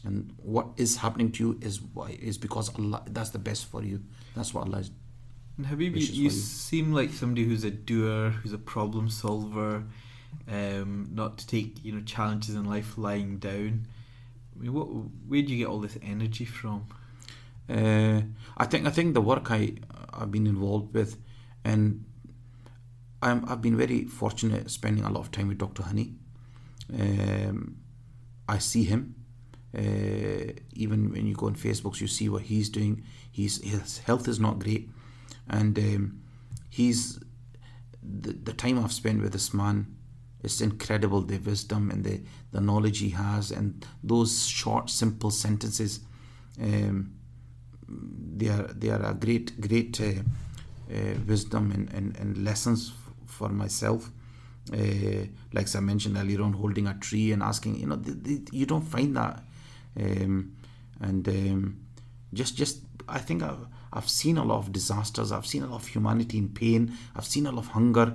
[0.04, 3.82] and what is happening to you is why is because allah that's the best for
[3.90, 3.98] you
[4.34, 4.90] that's what allah is
[5.58, 6.42] And Habib, you, Wishes you for you.
[6.42, 9.84] seem like somebody who's a doer, who's a problem solver,
[10.58, 10.90] um,
[11.20, 13.72] not to take you know challenges in life lying down.
[14.52, 14.86] I mean, what
[15.30, 16.78] where do you get all this energy from?
[17.68, 18.18] Uh,
[18.62, 19.62] I think I think the work I
[20.16, 21.16] I've been involved with,
[21.64, 22.04] and
[23.22, 25.82] I'm I've been very fortunate spending a lot of time with Dr.
[25.82, 26.14] Hani.
[26.92, 27.76] Um,
[28.48, 29.14] I see him.
[29.76, 33.04] Uh, even when you go on Facebook, you see what he's doing.
[33.30, 34.88] He's his health is not great,
[35.48, 36.22] and um,
[36.70, 37.20] he's
[38.02, 39.96] the the time I've spent with this man
[40.46, 42.20] it's incredible the wisdom and the,
[42.52, 46.00] the knowledge he has and those short simple sentences
[46.62, 47.15] um,
[47.88, 50.22] they are they are a great great uh,
[50.92, 52.92] uh, wisdom and, and, and lessons
[53.26, 54.10] for myself.
[54.72, 58.48] Uh, like I mentioned earlier on holding a tree and asking you know the, the,
[58.52, 59.42] you don't find that.
[59.98, 60.56] Um,
[61.00, 61.80] and um,
[62.32, 65.30] just just I think I've, I've seen a lot of disasters.
[65.30, 66.92] I've seen a lot of humanity in pain.
[67.14, 68.14] I've seen a lot of hunger.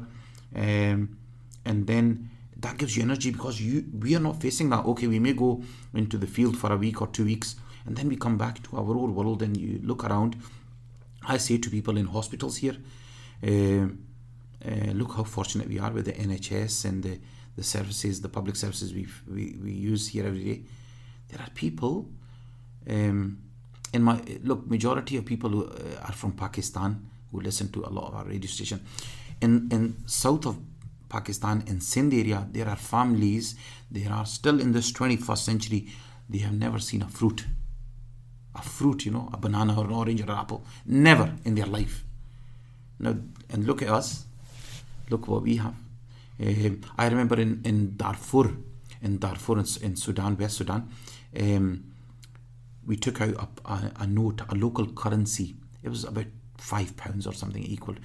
[0.53, 1.17] Um,
[1.63, 4.86] and then that gives you energy because you we are not facing that.
[4.86, 5.63] Okay we may go
[5.93, 7.55] into the field for a week or two weeks
[7.86, 10.36] and then we come back to our old world and you look around.
[11.27, 12.77] I say to people in hospitals here
[13.43, 13.88] uh,
[14.65, 17.19] uh, look how fortunate we are with the NHS and the,
[17.55, 20.61] the services the public services we we, we use here every day.
[21.29, 22.09] There are people
[22.89, 23.39] um,
[23.93, 27.89] in my look majority of people who, uh, are from Pakistan who listen to a
[27.89, 28.82] lot of our radio station.
[29.41, 30.57] In in south of
[31.09, 33.55] Pakistan in Sindh area there are families
[33.89, 35.88] they are still in this 21st century
[36.29, 37.45] they have never seen a fruit
[38.55, 40.63] a fruit you know a banana or an orange or an apple.
[40.85, 42.03] Never in their life.
[42.99, 43.15] Now
[43.49, 44.25] and look at us.
[45.09, 45.75] Look what we have.
[46.39, 48.51] Um, I remember in, in Darfur
[49.01, 50.89] in Darfur in, in Sudan West Sudan
[51.39, 51.83] um,
[52.85, 55.55] we took out a, a, a note a local currency.
[55.83, 56.25] It was about
[56.57, 57.95] five pounds or something equal.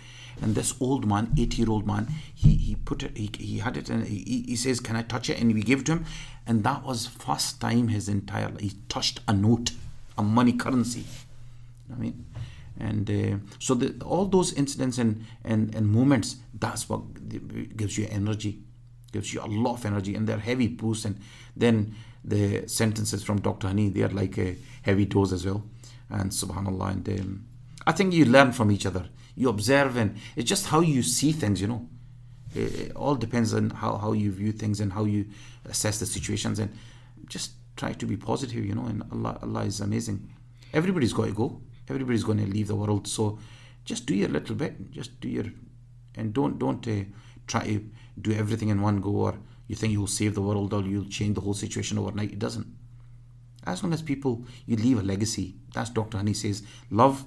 [0.40, 3.76] And this old man 80 year old man he he put it he, he had
[3.76, 5.40] it and he, he says can i touch it?
[5.40, 6.07] And we gave it to him.
[6.47, 9.72] And that was first time his entire he touched a note
[10.19, 12.27] a money currency you know i mean
[12.79, 17.01] and uh, so the, all those incidents and, and and moments that's what
[17.77, 18.61] gives you energy
[19.12, 21.19] gives you a lot of energy and they're heavy boosts and
[21.57, 21.95] then
[22.25, 25.62] the sentences from dr hani they are like a heavy dose as well
[26.11, 27.47] and subhanallah and um,
[27.87, 29.07] I think you learn from each other.
[29.37, 31.89] You observe, and it's just how you see things, you know.
[32.55, 35.27] It, all depends on how, how you view things and how you
[35.67, 36.77] assess the situations, and
[37.29, 38.87] just try to be positive, you know.
[38.87, 40.33] And Allah, Allah is amazing.
[40.72, 41.61] Everybody's got to go.
[41.89, 43.07] Everybody's going to leave the world.
[43.07, 43.39] So
[43.85, 44.91] just do your little bit.
[44.91, 45.47] Just do your,
[46.14, 47.05] and don't don't uh,
[47.47, 47.85] try to
[48.20, 49.35] do everything in one go, or
[49.68, 52.33] you think you'll save the world or you'll change the whole situation overnight.
[52.33, 52.66] It doesn't.
[53.64, 55.57] As long as people, you leave a legacy.
[55.74, 56.18] That's Dr.
[56.18, 57.24] Hani says, love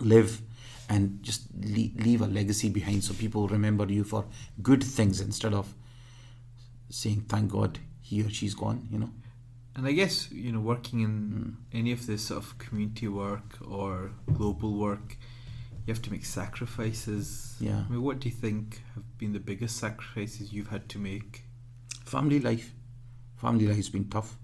[0.00, 0.42] live
[0.88, 4.24] and just leave a legacy behind so people remember you for
[4.62, 5.74] good things instead of
[6.90, 9.10] saying thank god he or she's gone you know
[9.74, 11.78] and i guess you know working in mm.
[11.78, 15.16] any of this sort of community work or global work
[15.86, 17.56] you have to make sacrifices.
[17.60, 17.82] Yeah.
[17.88, 21.42] I mean, what do you think have been the biggest sacrifices you've had to make?
[22.04, 22.72] Family life.
[23.36, 24.36] Family life has been tough.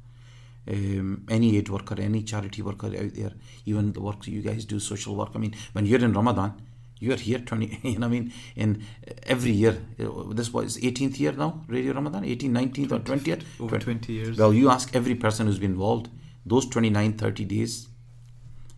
[0.69, 3.33] Um, any aid worker, any charity worker out there,
[3.65, 5.31] even the work you guys do, social work.
[5.35, 6.61] I mean, when you're in Ramadan,
[7.01, 8.85] you're here 20, you know I mean, in
[9.25, 13.43] every year, uh, this was 18th year now, Radio Ramadhan, 18, 19th 20, or 20th?
[13.61, 14.39] Over 20 years.
[14.39, 16.09] Well, you ask every person who's been involved,
[16.45, 17.89] those 29, 30 days,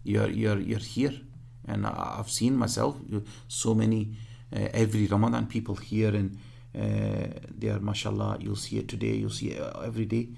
[0.04, 1.12] you're, you're, you're here.
[1.66, 2.96] And I've seen myself,
[3.48, 4.16] so many,
[4.54, 6.36] uh, every Ramadan people here and
[6.74, 10.28] uh, they are, mashallah, you'll see it today, you'll see it every day,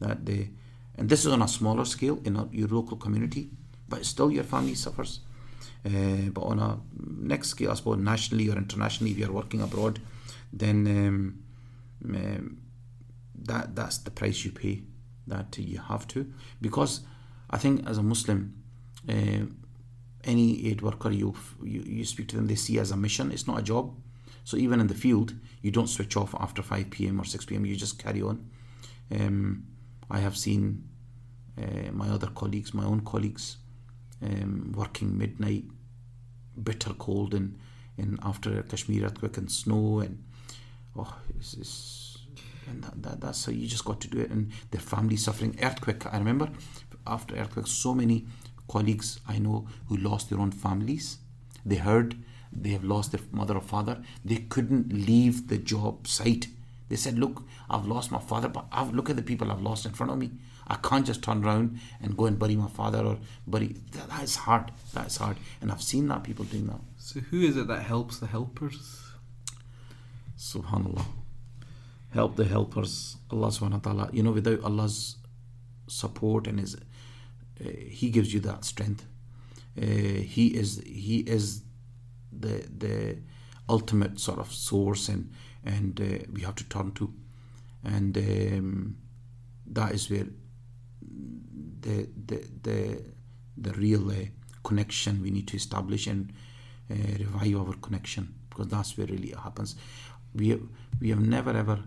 [0.00, 0.50] that they,
[0.96, 3.50] and this is on a smaller scale in a, your local community,
[3.88, 5.20] but still your family suffers.
[5.84, 10.00] Uh, but on a next scale, I suppose nationally or internationally, if you're working abroad,
[10.52, 11.44] then um,
[12.14, 12.58] um,
[13.42, 14.82] that that's the price you pay.
[15.26, 17.02] That you have to, because
[17.50, 18.54] I think as a Muslim,
[19.06, 19.44] uh,
[20.24, 23.30] any aid worker you, you you speak to them, they see as a mission.
[23.30, 23.94] It's not a job.
[24.44, 27.20] So even in the field, you don't switch off after 5 p.m.
[27.20, 27.66] or 6 p.m.
[27.66, 28.48] You just carry on.
[29.10, 29.66] Um,
[30.10, 30.88] I have seen
[31.58, 33.58] uh, my other colleagues, my own colleagues,
[34.22, 35.64] um, working midnight,
[36.62, 37.58] bitter cold, and,
[37.96, 40.22] and after Kashmir earthquake and snow, and
[40.96, 42.18] oh, it's, it's
[42.68, 44.30] and that, that, that's how you just got to do it.
[44.30, 45.58] And their family suffering.
[45.62, 46.48] Earthquake, I remember
[47.06, 48.26] after earthquake, so many
[48.68, 51.18] colleagues I know who lost their own families.
[51.64, 52.16] They heard
[52.52, 54.02] they have lost their mother or father.
[54.24, 56.48] They couldn't leave the job site.
[56.88, 59.84] They said, "Look, I've lost my father, but I've, look at the people I've lost
[59.84, 60.30] in front of me.
[60.68, 63.76] I can't just turn around and go and bury my father or bury.
[63.92, 64.70] That, that is hard.
[64.94, 65.36] That is hard.
[65.60, 66.80] And I've seen that people doing that.
[66.98, 69.02] So who is it that helps the helpers?
[70.38, 71.04] Subhanallah.
[72.10, 73.16] Help the helpers.
[73.30, 74.10] Allah subhanahu wa ta'ala.
[74.12, 75.16] You know, without Allah's
[75.86, 76.78] support and His, uh,
[77.88, 79.06] He gives you that strength.
[79.76, 81.62] Uh, he is He is
[82.32, 83.18] the the
[83.68, 85.30] ultimate sort of source and
[85.64, 87.12] and uh, we have to turn to
[87.84, 88.96] and um,
[89.66, 90.26] that is where
[91.80, 93.02] the the the,
[93.56, 94.14] the real uh,
[94.62, 96.32] connection we need to establish and
[96.90, 99.76] uh, revive our connection because that's where really it happens.
[100.34, 100.62] We have,
[101.00, 101.78] we have never ever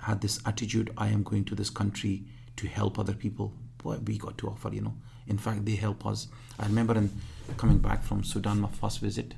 [0.00, 2.24] had this attitude I am going to this country
[2.56, 3.52] to help other people.
[3.78, 4.94] Boy, we got to offer, you know.
[5.26, 6.28] In fact, they help us.
[6.58, 7.10] I remember in
[7.56, 9.34] coming back from Sudan, my first visit,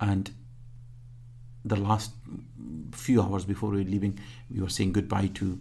[0.00, 0.30] and
[1.64, 2.12] the last
[2.92, 4.18] few hours before we were leaving,
[4.50, 5.60] we were saying goodbye to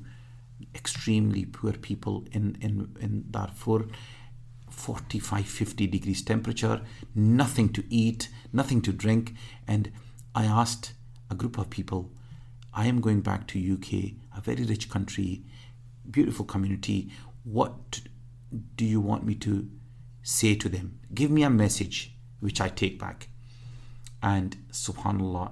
[0.76, 3.88] extremely poor people in, in, in Darfur.
[4.70, 6.82] 45 50 degrees temperature
[7.16, 9.34] nothing to eat nothing to drink.
[9.68, 9.92] And
[10.36, 10.94] i asked
[11.32, 12.12] a group of people
[12.74, 15.42] i am going back to uk a very rich country
[16.10, 17.10] beautiful community.
[17.44, 18.02] What
[18.76, 19.70] do you want me to
[20.24, 21.00] say to them?
[21.14, 23.30] Give me a message which i take back.
[24.22, 25.52] And subhanallah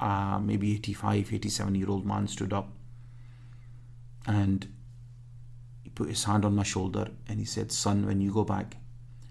[0.00, 2.70] uh, maybe 85 87 year old man stood up
[4.26, 4.68] and
[5.82, 8.76] he put his hand on my shoulder and he said son when you go back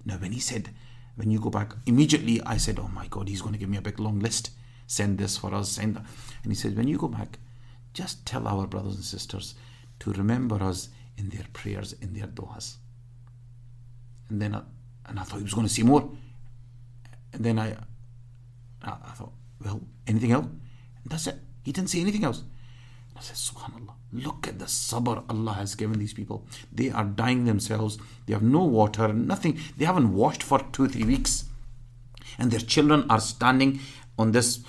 [0.06, 0.70] now when he said
[1.16, 3.78] when you go back immediately i said oh my god he's going to give me
[3.78, 4.52] a big long list.
[4.88, 6.06] Send this for us send that.
[6.44, 7.40] And he said when you go back
[7.94, 9.56] just tell our brothers and sisters
[10.00, 12.76] to remember us in their prayers in their du'as.
[14.30, 14.62] And then I,
[15.08, 16.10] and I thought he was going to say more.
[17.34, 17.76] And then I
[18.84, 19.34] I thought
[19.64, 20.46] well anything else?
[20.46, 21.38] And that's it.
[21.64, 22.44] He didn't say anything else.
[23.18, 26.46] I said, Subhanallah, look at the sabr Allah has given these people.
[26.72, 27.98] They are dying themselves.
[28.26, 29.60] They have no water, nothing.
[29.78, 31.46] They haven't washed for two, three weeks.
[32.38, 33.80] And their children are standing
[34.18, 34.60] on this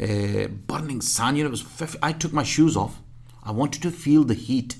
[0.00, 1.38] uh, burning sand.
[1.38, 3.00] You know, was 50, I took my shoes off.
[3.42, 4.76] I wanted to feel the heat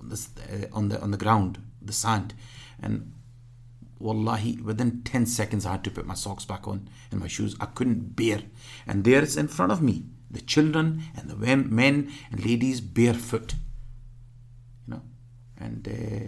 [0.00, 2.34] on, this, uh, on, the, on the ground, the sand.
[2.80, 3.12] And
[3.98, 7.56] wallahi, within 10 seconds, I had to put my socks back on and my shoes.
[7.60, 8.42] I couldn't bear.
[8.86, 13.54] And there it's in front of me the children and the men and ladies barefoot
[15.58, 16.26] and uh,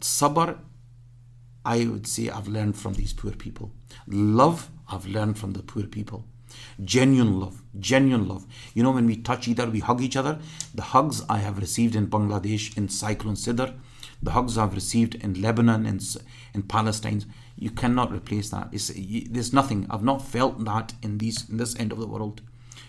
[0.00, 0.58] sabr
[1.64, 3.72] i would say i've learned from these poor people
[4.06, 6.24] love i've learned from the poor people
[6.84, 10.38] genuine love genuine love you know when we touch each other we hug each other
[10.74, 13.74] the hugs i have received in bangladesh in cyclone sidr
[14.22, 16.02] the hugs i've received in lebanon and
[16.54, 17.24] in palestine
[17.60, 18.68] you cannot replace that.
[18.72, 18.90] It's,
[19.30, 19.86] there's nothing.
[19.90, 22.40] I've not felt that in these in this end of the world.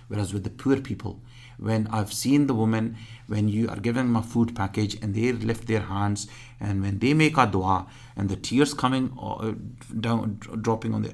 [0.08, 1.22] Whereas with the poor people,
[1.62, 2.98] when I've seen the women,
[3.28, 6.28] when you are giving them a food package and they lift their hands,
[6.60, 9.54] and when they make a dua and the tears coming uh,
[10.00, 11.14] down, dropping on the,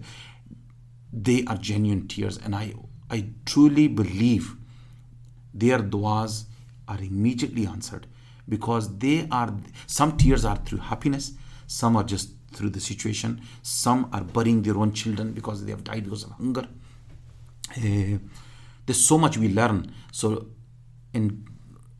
[1.11, 2.73] they are genuine tears, and I
[3.09, 4.55] I truly believe
[5.53, 6.45] their duas
[6.87, 8.07] are immediately answered
[8.47, 9.53] because they are
[9.85, 11.33] some tears are through happiness,
[11.67, 13.41] some are just through the situation.
[13.61, 16.67] Some are burying their own children because they have died because of hunger.
[17.75, 18.17] Uh,
[18.87, 19.93] there's so much we learn.
[20.11, 20.47] So,
[21.13, 21.45] in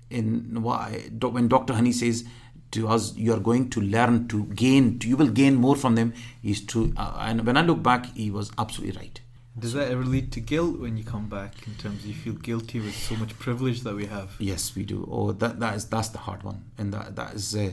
[0.10, 1.74] in when Dr.
[1.74, 2.26] Hani says
[2.72, 6.14] to us, you are going to learn to gain, you will gain more from them.
[6.44, 6.94] Is true.
[6.98, 9.22] Uh, and when I look back, he was absolutely right.
[9.60, 11.54] Does that ever lead to guilt when you come back?
[11.68, 14.36] In terms, of you feel guilty with so much privilege that we have.
[14.40, 15.08] Yes, we do.
[15.12, 17.56] Oh, that that is that's the hard one, and that that is.
[17.56, 17.72] Uh,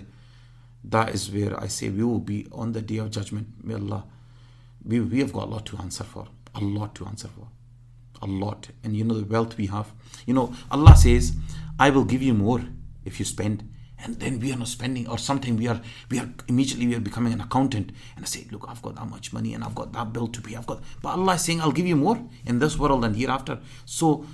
[0.85, 3.49] that is where I say we will be on the day of judgment.
[3.63, 4.05] May Allah,
[4.85, 6.27] we, we have got a lot to answer for.
[6.55, 7.49] A lot to answer for.
[8.25, 8.69] A lot.
[8.83, 9.93] And you know the wealth we have.
[10.27, 11.33] You know, Allah says,
[11.79, 12.63] I will give you more
[13.05, 13.71] if you spend.
[14.03, 17.01] And then we are not spending, or sometimes we are we are immediately we are
[17.01, 17.93] becoming an accountant.
[18.17, 20.41] And I say, Look, I've got that much money and I've got that bill to
[20.43, 20.57] pay.
[20.57, 23.61] I've got but Allah is saying, I'll give you more in this world and hereafter.
[23.87, 24.27] So,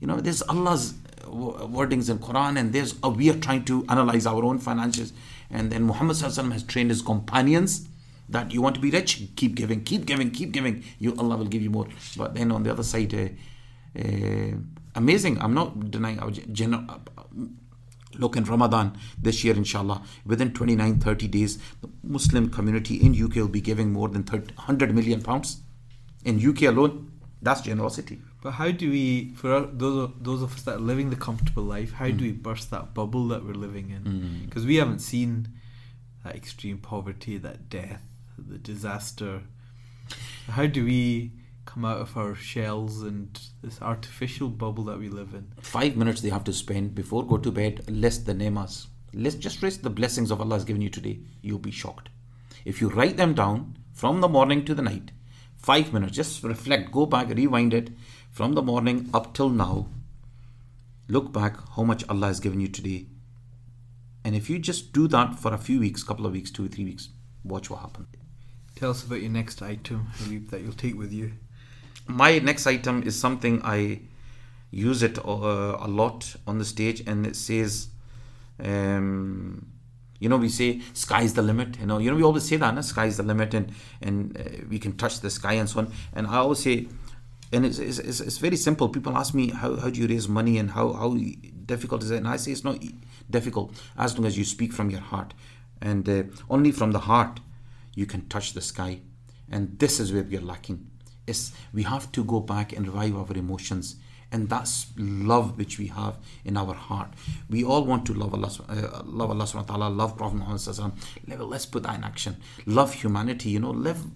[0.00, 4.26] you know, there's Allah's wordings in Quran and there's uh, we are trying to analyze
[4.26, 5.12] our own finances
[5.50, 7.88] and then Muhammad has trained his companions
[8.32, 10.84] that you want to be rich, keep giving, keep giving, keep giving.
[10.98, 11.86] You Allah will give you more.
[12.16, 13.28] But then on the other side, uh,
[13.98, 14.56] uh,
[14.94, 15.40] amazing.
[15.40, 16.84] I'm not denying our general.
[16.88, 16.98] Uh,
[18.18, 23.36] look in Ramadan this year, inshallah, within 29 30 days, the Muslim community in UK
[23.36, 25.62] will be giving more than 30, 100 million pounds.
[26.24, 27.10] In UK alone,
[27.40, 28.20] that's generosity.
[28.42, 31.62] But how do we, for those of, those of us that are living the comfortable
[31.62, 32.18] life, how mm.
[32.18, 34.44] do we burst that bubble that we're living in?
[34.44, 34.68] Because mm.
[34.68, 35.48] we haven't seen
[36.24, 38.02] that extreme poverty, that death,
[38.48, 39.42] the disaster.
[40.48, 41.32] How do we
[41.64, 45.52] come out of our shells and this artificial bubble that we live in?
[45.60, 48.86] Five minutes they have to spend before go to bed, list the namas.
[49.14, 51.20] Let's just list the blessings of Allah has given you today.
[51.42, 52.08] You'll be shocked.
[52.64, 55.12] If you write them down from the morning to the night,
[55.56, 57.90] five minutes, just reflect, go back, rewind it
[58.30, 59.88] from the morning up till now.
[61.08, 63.06] Look back how much Allah has given you today.
[64.24, 66.68] And if you just do that for a few weeks, couple of weeks, two or
[66.68, 67.10] three weeks,
[67.44, 68.06] watch what happens.
[68.82, 70.08] Tell us about your next item,
[70.50, 71.34] that you'll take with you.
[72.08, 74.00] My next item is something I
[74.72, 77.90] use it uh, a lot on the stage, and it says,
[78.58, 79.68] um,
[80.18, 82.74] you know we say sky's the limit you know you know we always say that
[82.74, 82.80] no?
[82.80, 86.28] sky's the limit and and uh, we can touch the sky and so on and
[86.28, 86.86] i always say
[87.52, 88.88] and it's, it's, it's, very simple.
[88.88, 91.14] People ask me how, how do you raise money and how, how
[91.66, 92.82] difficult is it, and I say it's not
[93.28, 95.34] difficult as long as you speak from your heart,
[95.80, 97.40] and uh, only from the heart
[97.94, 99.00] you can touch the sky,
[99.50, 100.86] and this is where we are lacking.
[101.26, 103.96] Is we have to go back and revive our emotions
[104.32, 107.10] and that's love which we have in our heart.
[107.50, 111.38] We all want to love Allah, uh, love Allah subhanahu wa ta'ala, love Prophet Muhammad.
[111.38, 112.38] Let's put that in action.
[112.64, 114.06] Love humanity, you know, love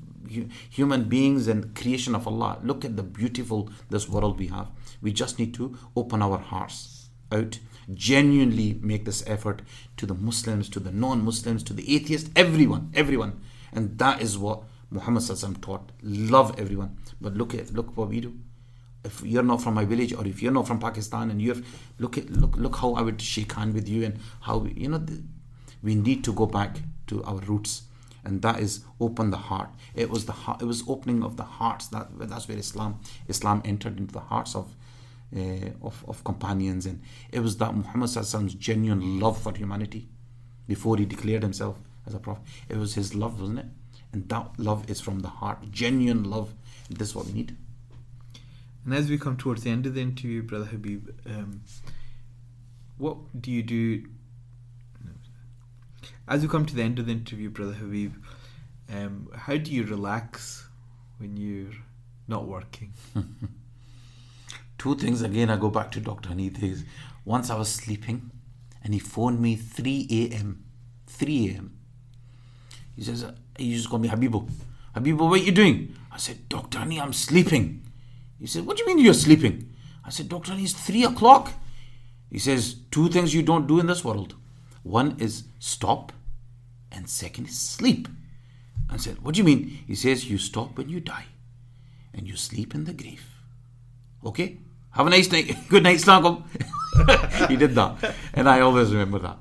[0.70, 2.59] human beings and creation of Allah.
[2.65, 4.69] Look at the beautiful this world we have.
[5.03, 7.59] We just need to open our hearts out,
[7.93, 9.62] genuinely make this effort
[9.98, 13.40] to the Muslims, to the non-Muslims, to the atheists, everyone, everyone,
[13.72, 15.24] and that is what Muhammad
[15.60, 15.93] taught.
[16.02, 18.34] Love everyone, but look at look what we do.
[19.05, 21.56] If you're not from my village or if you're not from Pakistan and you're
[21.98, 24.88] look at look look how I would shake hand with you and how we, you
[24.88, 25.22] know the,
[25.82, 27.82] we need to go back to our roots.
[28.24, 29.70] And that is open the heart.
[29.94, 33.62] It was the heart it was opening of the hearts that that's where Islam Islam
[33.64, 34.74] entered into the hearts of
[35.36, 36.86] uh, of, of companions.
[36.86, 40.09] And it was that Muhammad Sallallahu genuine love for humanity
[40.66, 43.66] before he declared himself as a prophet it was his love wasn't it
[44.12, 46.55] and that love is from the heart genuine love
[46.89, 47.57] this is what we need
[48.87, 51.62] And as we come towards the end of the interview, Brother Habib, um,
[52.99, 54.07] what do you do?
[56.28, 58.15] As we come to the end of the interview, Brother Habib,
[58.93, 60.69] um, how do you relax
[61.19, 61.74] when you're
[62.28, 62.93] not working?
[64.78, 66.28] Two things again, I go back to Dr.
[66.28, 66.85] Hanith.
[67.24, 68.31] Once I was sleeping
[68.85, 70.65] and he phoned me 3 a.m.
[71.09, 71.76] 3 a.m.
[72.97, 73.24] He says,
[73.59, 74.48] He just called me Habibu.
[74.94, 75.94] Habibu, what are you doing?
[76.10, 76.78] I said, Dr.
[76.78, 77.82] Hani, I'm sleeping.
[78.40, 79.74] He said, What do you mean you're sleeping?
[80.05, 80.52] I said, Dr.
[80.52, 81.52] Hani, it's 3 o'clock.
[82.31, 84.35] He says, Two things you don't do in this world
[84.82, 86.12] one is stop,
[86.93, 88.06] and second is sleep.
[88.89, 89.78] I said, What do you mean?
[89.86, 91.27] He says, You stop when you die,
[92.14, 93.24] and you sleep in the grave.
[94.24, 94.59] Okay?
[94.90, 95.56] Have a nice night.
[95.68, 96.44] Good night, Slangum.
[97.48, 98.14] he did that.
[98.32, 99.39] And I always remember that.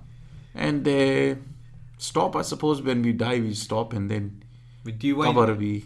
[0.56, 1.40] And uh,
[1.98, 4.44] stop, I suppose, when we die, we stop and then
[4.84, 5.86] But do you cover we.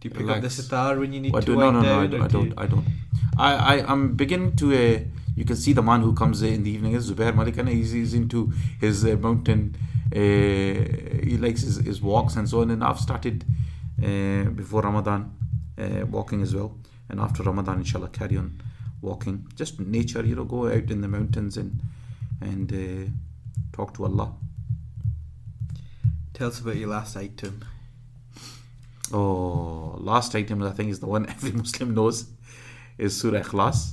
[0.00, 0.54] do you pick up the relax.
[0.54, 2.52] sitar when you need to do, no, no, no, I, do- I don't.
[2.58, 2.86] I don't.
[3.38, 4.72] I, I, I'm beginning to.
[4.72, 5.00] Uh,
[5.36, 7.70] you can see the man who comes in the evening is Zubair Malikana.
[7.72, 9.74] He's, he's into his uh, mountain.
[10.14, 12.70] Uh, he likes his, his walks and so on.
[12.70, 13.44] And I've started
[14.02, 15.32] uh, before Ramadan
[15.76, 16.76] uh, walking as well.
[17.08, 18.60] And after Ramadan, inshallah, carry on
[19.02, 19.48] walking.
[19.56, 21.80] Just nature, you know, go out in the mountains and
[22.40, 23.10] and uh,
[23.72, 24.32] talk to Allah.
[26.34, 27.64] Tell us about your last item.
[29.12, 32.26] Oh, last item I think is the one every Muslim knows
[32.98, 33.92] is Surah Ikhlas.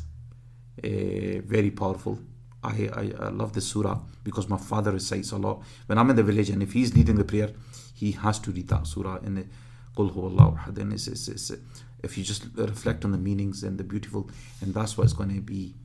[0.84, 2.18] Uh, very powerful.
[2.64, 5.62] I, I, I love this surah because my father recites a lot.
[5.86, 7.52] When I'm in the village and if he's leading the prayer,
[7.94, 9.46] he has to read that surah in the
[9.96, 10.78] Qul.
[10.80, 11.52] And it's, it's, it's,
[12.02, 14.30] if you just reflect on the meanings and the beautiful,
[14.62, 15.76] and that's what it's going to be.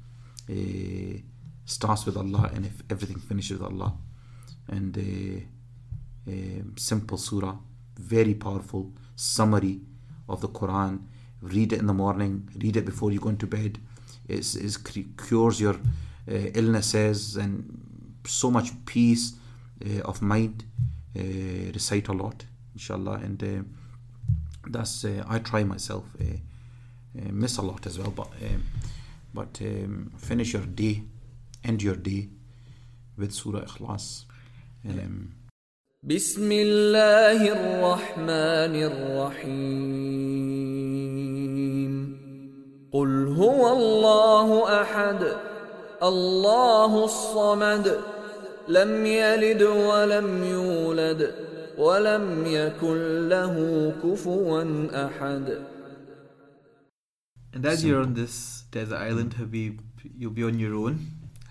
[0.48, 1.20] Uh,
[1.66, 3.92] starts with Allah and if everything finishes with Allah.
[4.68, 5.44] And uh,
[6.76, 7.56] simple surah,
[7.98, 9.80] very powerful summary
[10.28, 11.00] of the Quran.
[11.42, 13.78] Read it in the morning, read it before you go into bed.
[14.28, 14.44] It,
[15.16, 19.34] cures your uh, illnesses and so much peace
[19.84, 20.64] uh, of mind.
[21.16, 22.44] Uh, recite a lot,
[22.74, 23.66] inshallah, and
[24.68, 26.04] that's uh, I try myself.
[26.20, 26.24] Uh,
[27.18, 28.64] uh, miss a lot as well, but um,
[29.32, 31.02] but um, finish your day,
[31.64, 32.28] end your day
[33.16, 34.24] with Surah Ikhlas.
[34.88, 35.32] Um,
[36.06, 39.96] بسم الله الرحمن الرحيم
[42.92, 45.22] قل هو الله احد
[46.02, 48.00] الله الصمد
[48.68, 51.34] لم يلد ولم يولد
[51.78, 53.54] ولم يكن له
[54.02, 54.64] كفوا
[55.06, 55.58] احد
[57.52, 59.80] And as you're on this desert island, Habib,
[60.16, 60.98] you'll be on your own.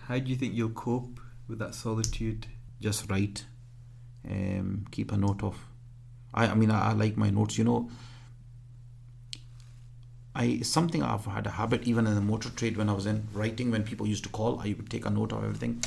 [0.08, 1.20] How do you think you'll cope
[1.50, 2.48] with that solitude?
[2.80, 3.46] just write
[4.30, 5.58] um, keep a note of
[6.34, 7.90] I, I mean I, I like my notes you know.
[10.38, 13.28] I something I've had a habit even in the motor trade when I was in
[13.34, 15.84] writing when people used to call I would take a note of everything.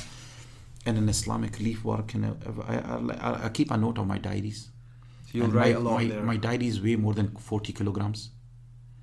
[0.85, 4.17] And in Islamic Relief work and I, I, I, I keep a note of my
[4.17, 4.69] diaries.
[5.25, 6.23] So you'll write my, a lot my, there.
[6.23, 8.31] my diaries weigh more than 40 kilograms.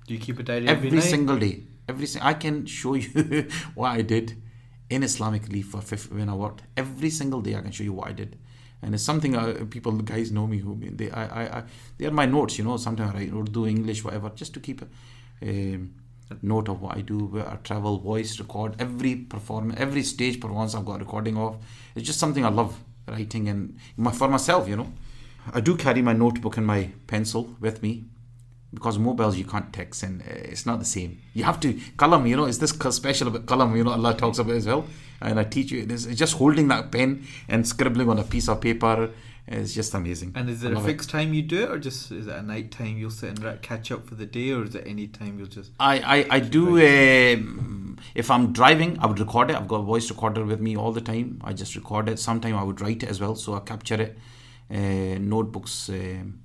[0.05, 1.63] Do you keep a diary every, every, single day.
[1.87, 4.41] Every I can show you what I did
[4.89, 5.81] in Islamic Relief for
[6.13, 6.63] when I worked.
[6.75, 8.37] Every single day I can show you what I did
[8.81, 11.63] and it's something uh, people guys know me who they I, I, I
[11.97, 14.81] they are my notes you know sometimes I write Urdu English whatever just to keep
[14.81, 14.85] a
[15.49, 15.93] um,
[16.41, 20.75] note of what I do where I travel voice record every performance every stage performance
[20.75, 21.57] I've got a recording of
[21.95, 22.77] it's just something I love
[23.07, 24.91] writing and my, for myself you know
[25.53, 28.05] I do carry my notebook and my pencil with me
[28.73, 31.21] because mobiles you can't text and uh, it's not the same.
[31.33, 32.27] You have to kalam.
[32.27, 33.75] You know, is this special about kalam?
[33.77, 34.85] You know, Allah talks about as well.
[35.21, 35.85] And I teach you.
[35.89, 39.09] It's it's just holding that pen and scribbling on a piece of paper.
[39.49, 40.33] It's just amazing.
[40.35, 40.91] And is I there a love it.
[40.91, 43.43] fixed time you do it, or just is it a night time you'll sit and
[43.43, 45.71] ra- catch up for the day, or is it any time you'll just?
[45.79, 49.83] I, I, I do um, if I'm driving I would record it I've got a
[49.83, 53.03] voice recorder with me all the time I just record it sometime I would write
[53.03, 54.17] it as well so I capture it
[54.69, 56.39] uh, notebooks um,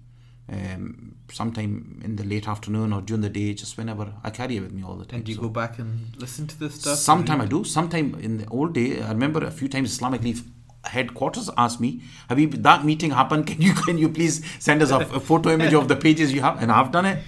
[0.53, 4.61] um, sometime in the late afternoon or during the day just whenever I carry it
[4.61, 5.43] with me all the time And do you So.
[5.43, 6.99] go back and listen to this stuff?
[6.99, 7.65] sometime I do.
[7.65, 10.43] Sometime in the old day I remember a few times Islamic Relief
[10.85, 11.91] headquarters asked me
[12.29, 13.47] Habib that meeting happened?
[13.51, 16.43] Can you can you please send us a, a photo image of the pages you
[16.43, 16.61] have?
[16.63, 17.19] And I've done it.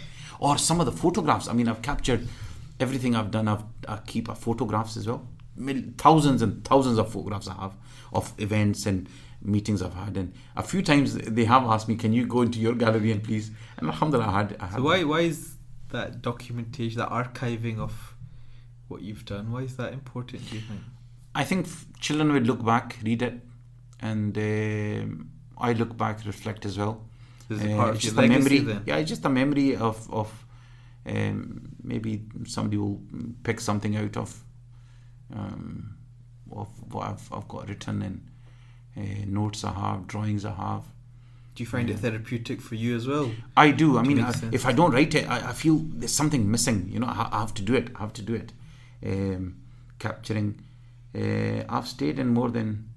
[0.41, 1.49] Or some of the photographs.
[1.49, 2.27] I mean I've captured
[2.81, 3.47] everything I've done.
[3.49, 5.27] I've, I keep photographs as well.
[5.99, 7.75] Thousands and thousands of photographs I have
[8.13, 9.09] of events and
[9.45, 12.59] meetings I've had and a few times they have asked me can you go into
[12.59, 15.57] your gallery and please and alhamdulillah I had, I had So why why is
[15.91, 18.17] that documentation, that archiving of
[18.89, 20.49] what you've done, why is that important?
[20.49, 20.81] Do you think?
[21.35, 23.35] I think f- children will look back, read it,
[24.01, 26.95] and um I look back, reflect as well.
[27.51, 28.59] Is Uh, part of it's your just a memory.
[28.61, 28.83] then?
[28.87, 30.29] Yeah, it's just a memory of of
[31.07, 31.41] um,
[31.83, 33.01] maybe somebody will
[33.43, 34.43] pick something out of
[35.35, 35.97] um,
[36.51, 38.27] of what I've, I've got written and
[38.97, 40.83] uh, notes I have, drawings I have.
[41.55, 43.31] Do you find it therapeutic for you as well?
[43.57, 43.97] I do.
[43.97, 46.89] I mean, I, if I don't write it, I, I feel there's something missing.
[46.91, 47.91] You know, I, I have to do it.
[47.95, 48.53] I have to do it.
[49.07, 49.57] Um,
[50.01, 50.61] capturing.
[51.15, 52.89] Uh, I've stayed in more than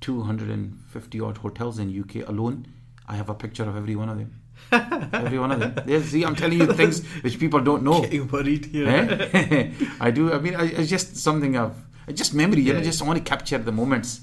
[0.00, 2.66] 250 odd hotels in UK alone.
[3.06, 4.40] I have a picture of every one of them.
[4.72, 5.74] every one of them.
[5.84, 8.00] There, see, I'm telling you things which people don't know.
[8.02, 8.88] Getting worried here.
[8.88, 9.72] Eh?
[10.00, 10.32] I do.
[10.32, 11.76] I mean, I, it's just something I've.
[12.14, 12.62] Just memory.
[12.62, 14.22] You know, just I want to capture the moments,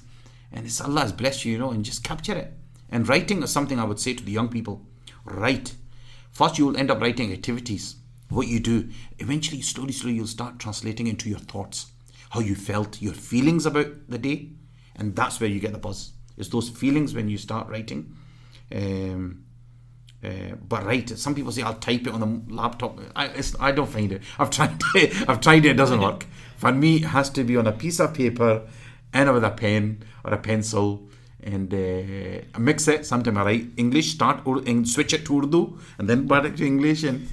[0.51, 2.53] and it's Allah has blessed you, you know, and just capture it.
[2.89, 4.85] And writing is something I would say to the young people:
[5.25, 5.75] write.
[6.31, 7.95] First, you will end up writing activities.
[8.29, 8.89] What you do.
[9.19, 11.91] Eventually, slowly, slowly, you'll start translating into your thoughts,
[12.31, 14.49] how you felt, your feelings about the day,
[14.95, 16.11] and that's where you get the buzz.
[16.37, 18.15] It's those feelings when you start writing.
[18.73, 19.45] Um,
[20.23, 22.99] uh, but right, some people say I'll type it on the laptop.
[23.15, 23.29] I,
[23.59, 24.23] I don't find it.
[24.37, 25.29] I've tried it.
[25.29, 25.71] I've tried it.
[25.71, 26.25] It doesn't work.
[26.57, 28.67] For me, it has to be on a piece of paper
[29.13, 31.07] and with a pen or a pencil,
[31.43, 33.05] and uh, I mix it.
[33.05, 37.03] Sometimes I write English, start and switch it to Urdu, and then back to English,
[37.03, 37.27] and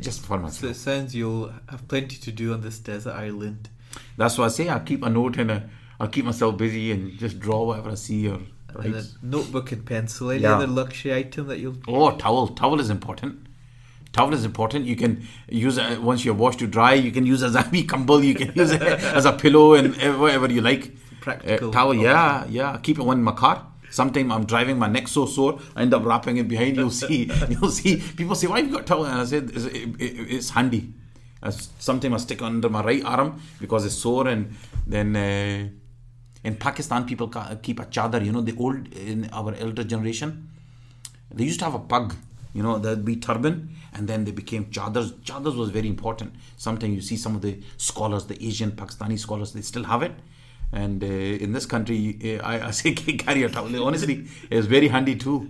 [0.00, 0.60] just for myself.
[0.60, 3.68] So it sounds you'll have plenty to do on this desert island.
[4.16, 4.68] That's what I say.
[4.68, 7.94] I keep a note and a, I'll keep myself busy and just draw whatever I
[7.94, 8.40] see or
[8.74, 8.86] write.
[8.86, 10.30] And a notebook and pencil.
[10.30, 10.56] Any Yeah.
[10.56, 12.48] other luxury item that you'll Oh, towel.
[12.48, 13.46] Towel is important.
[14.12, 14.84] Towel is important.
[14.84, 16.92] You can use it once you're washed to dry.
[16.94, 18.22] You can use it as a wee kambal.
[18.22, 20.94] You can use it as a pillow and whatever you like.
[21.26, 22.74] Practical Uh, towel, yeah, yeah.
[22.74, 23.56] I keep it one in my car.
[23.90, 26.76] Sometimes I'm driving, my neck so sore, I end up wrapping it behind.
[26.76, 27.20] You'll see,
[27.52, 27.92] you'll see.
[28.20, 30.82] People say, "Why have you got towel?" And I said, "It's, it, it, it's handy."
[31.88, 34.54] Sometimes I stick under my right arm because it's sore, and
[34.86, 35.08] then.
[35.16, 35.68] Uh,
[36.46, 37.26] in Pakistan, people
[37.62, 38.24] keep a chadar.
[38.24, 40.48] You know, the old in our elder generation,
[41.34, 42.14] they used to have a pug.
[42.54, 43.56] You know, there'd be turban,
[43.94, 45.08] and then they became chadars.
[45.30, 46.36] Chadars was very important.
[46.56, 47.54] Sometimes you see some of the
[47.88, 50.14] scholars, the Asian Pakistani scholars, they still have it.
[50.72, 53.84] And uh, in this country, uh, I, I say carry a towel.
[53.84, 55.48] Honestly, it's very handy too,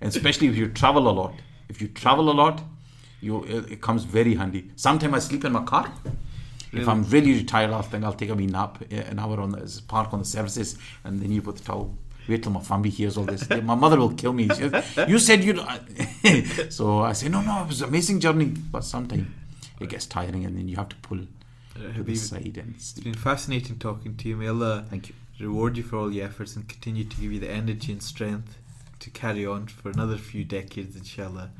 [0.00, 1.34] and especially if you travel a lot.
[1.68, 2.62] If you travel a lot,
[3.20, 4.70] you it, it comes very handy.
[4.76, 5.92] Sometimes I sleep in my car.
[6.72, 9.50] If I'm really tired, I'll think I'll take a wee nap, uh, an hour on
[9.50, 11.94] the park on the services, and then you put the towel.
[12.28, 13.48] Wait till my family hears all this.
[13.50, 14.48] My mother will kill me.
[14.48, 14.72] Says,
[15.08, 15.54] you said you.
[16.70, 19.26] so I say, no, no, it was an amazing journey, but sometimes
[19.80, 21.18] it gets tiring, and then you have to pull
[21.74, 24.36] to the Habib, side and It's been fascinating talking to you.
[24.36, 25.14] May Allah Thank you.
[25.40, 28.58] reward you for all your efforts and continue to give you the energy and strength
[29.00, 31.50] to carry on for another few decades, inshallah.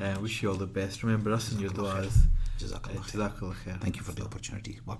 [0.00, 1.02] Uh, wish you all the best.
[1.02, 2.26] Remember us in your du'as.
[2.60, 3.30] Jazakallah Uh, khair.
[3.30, 3.80] Jazakallah khair.
[3.80, 4.78] Thank you for the opportunity.
[4.86, 4.96] Wa.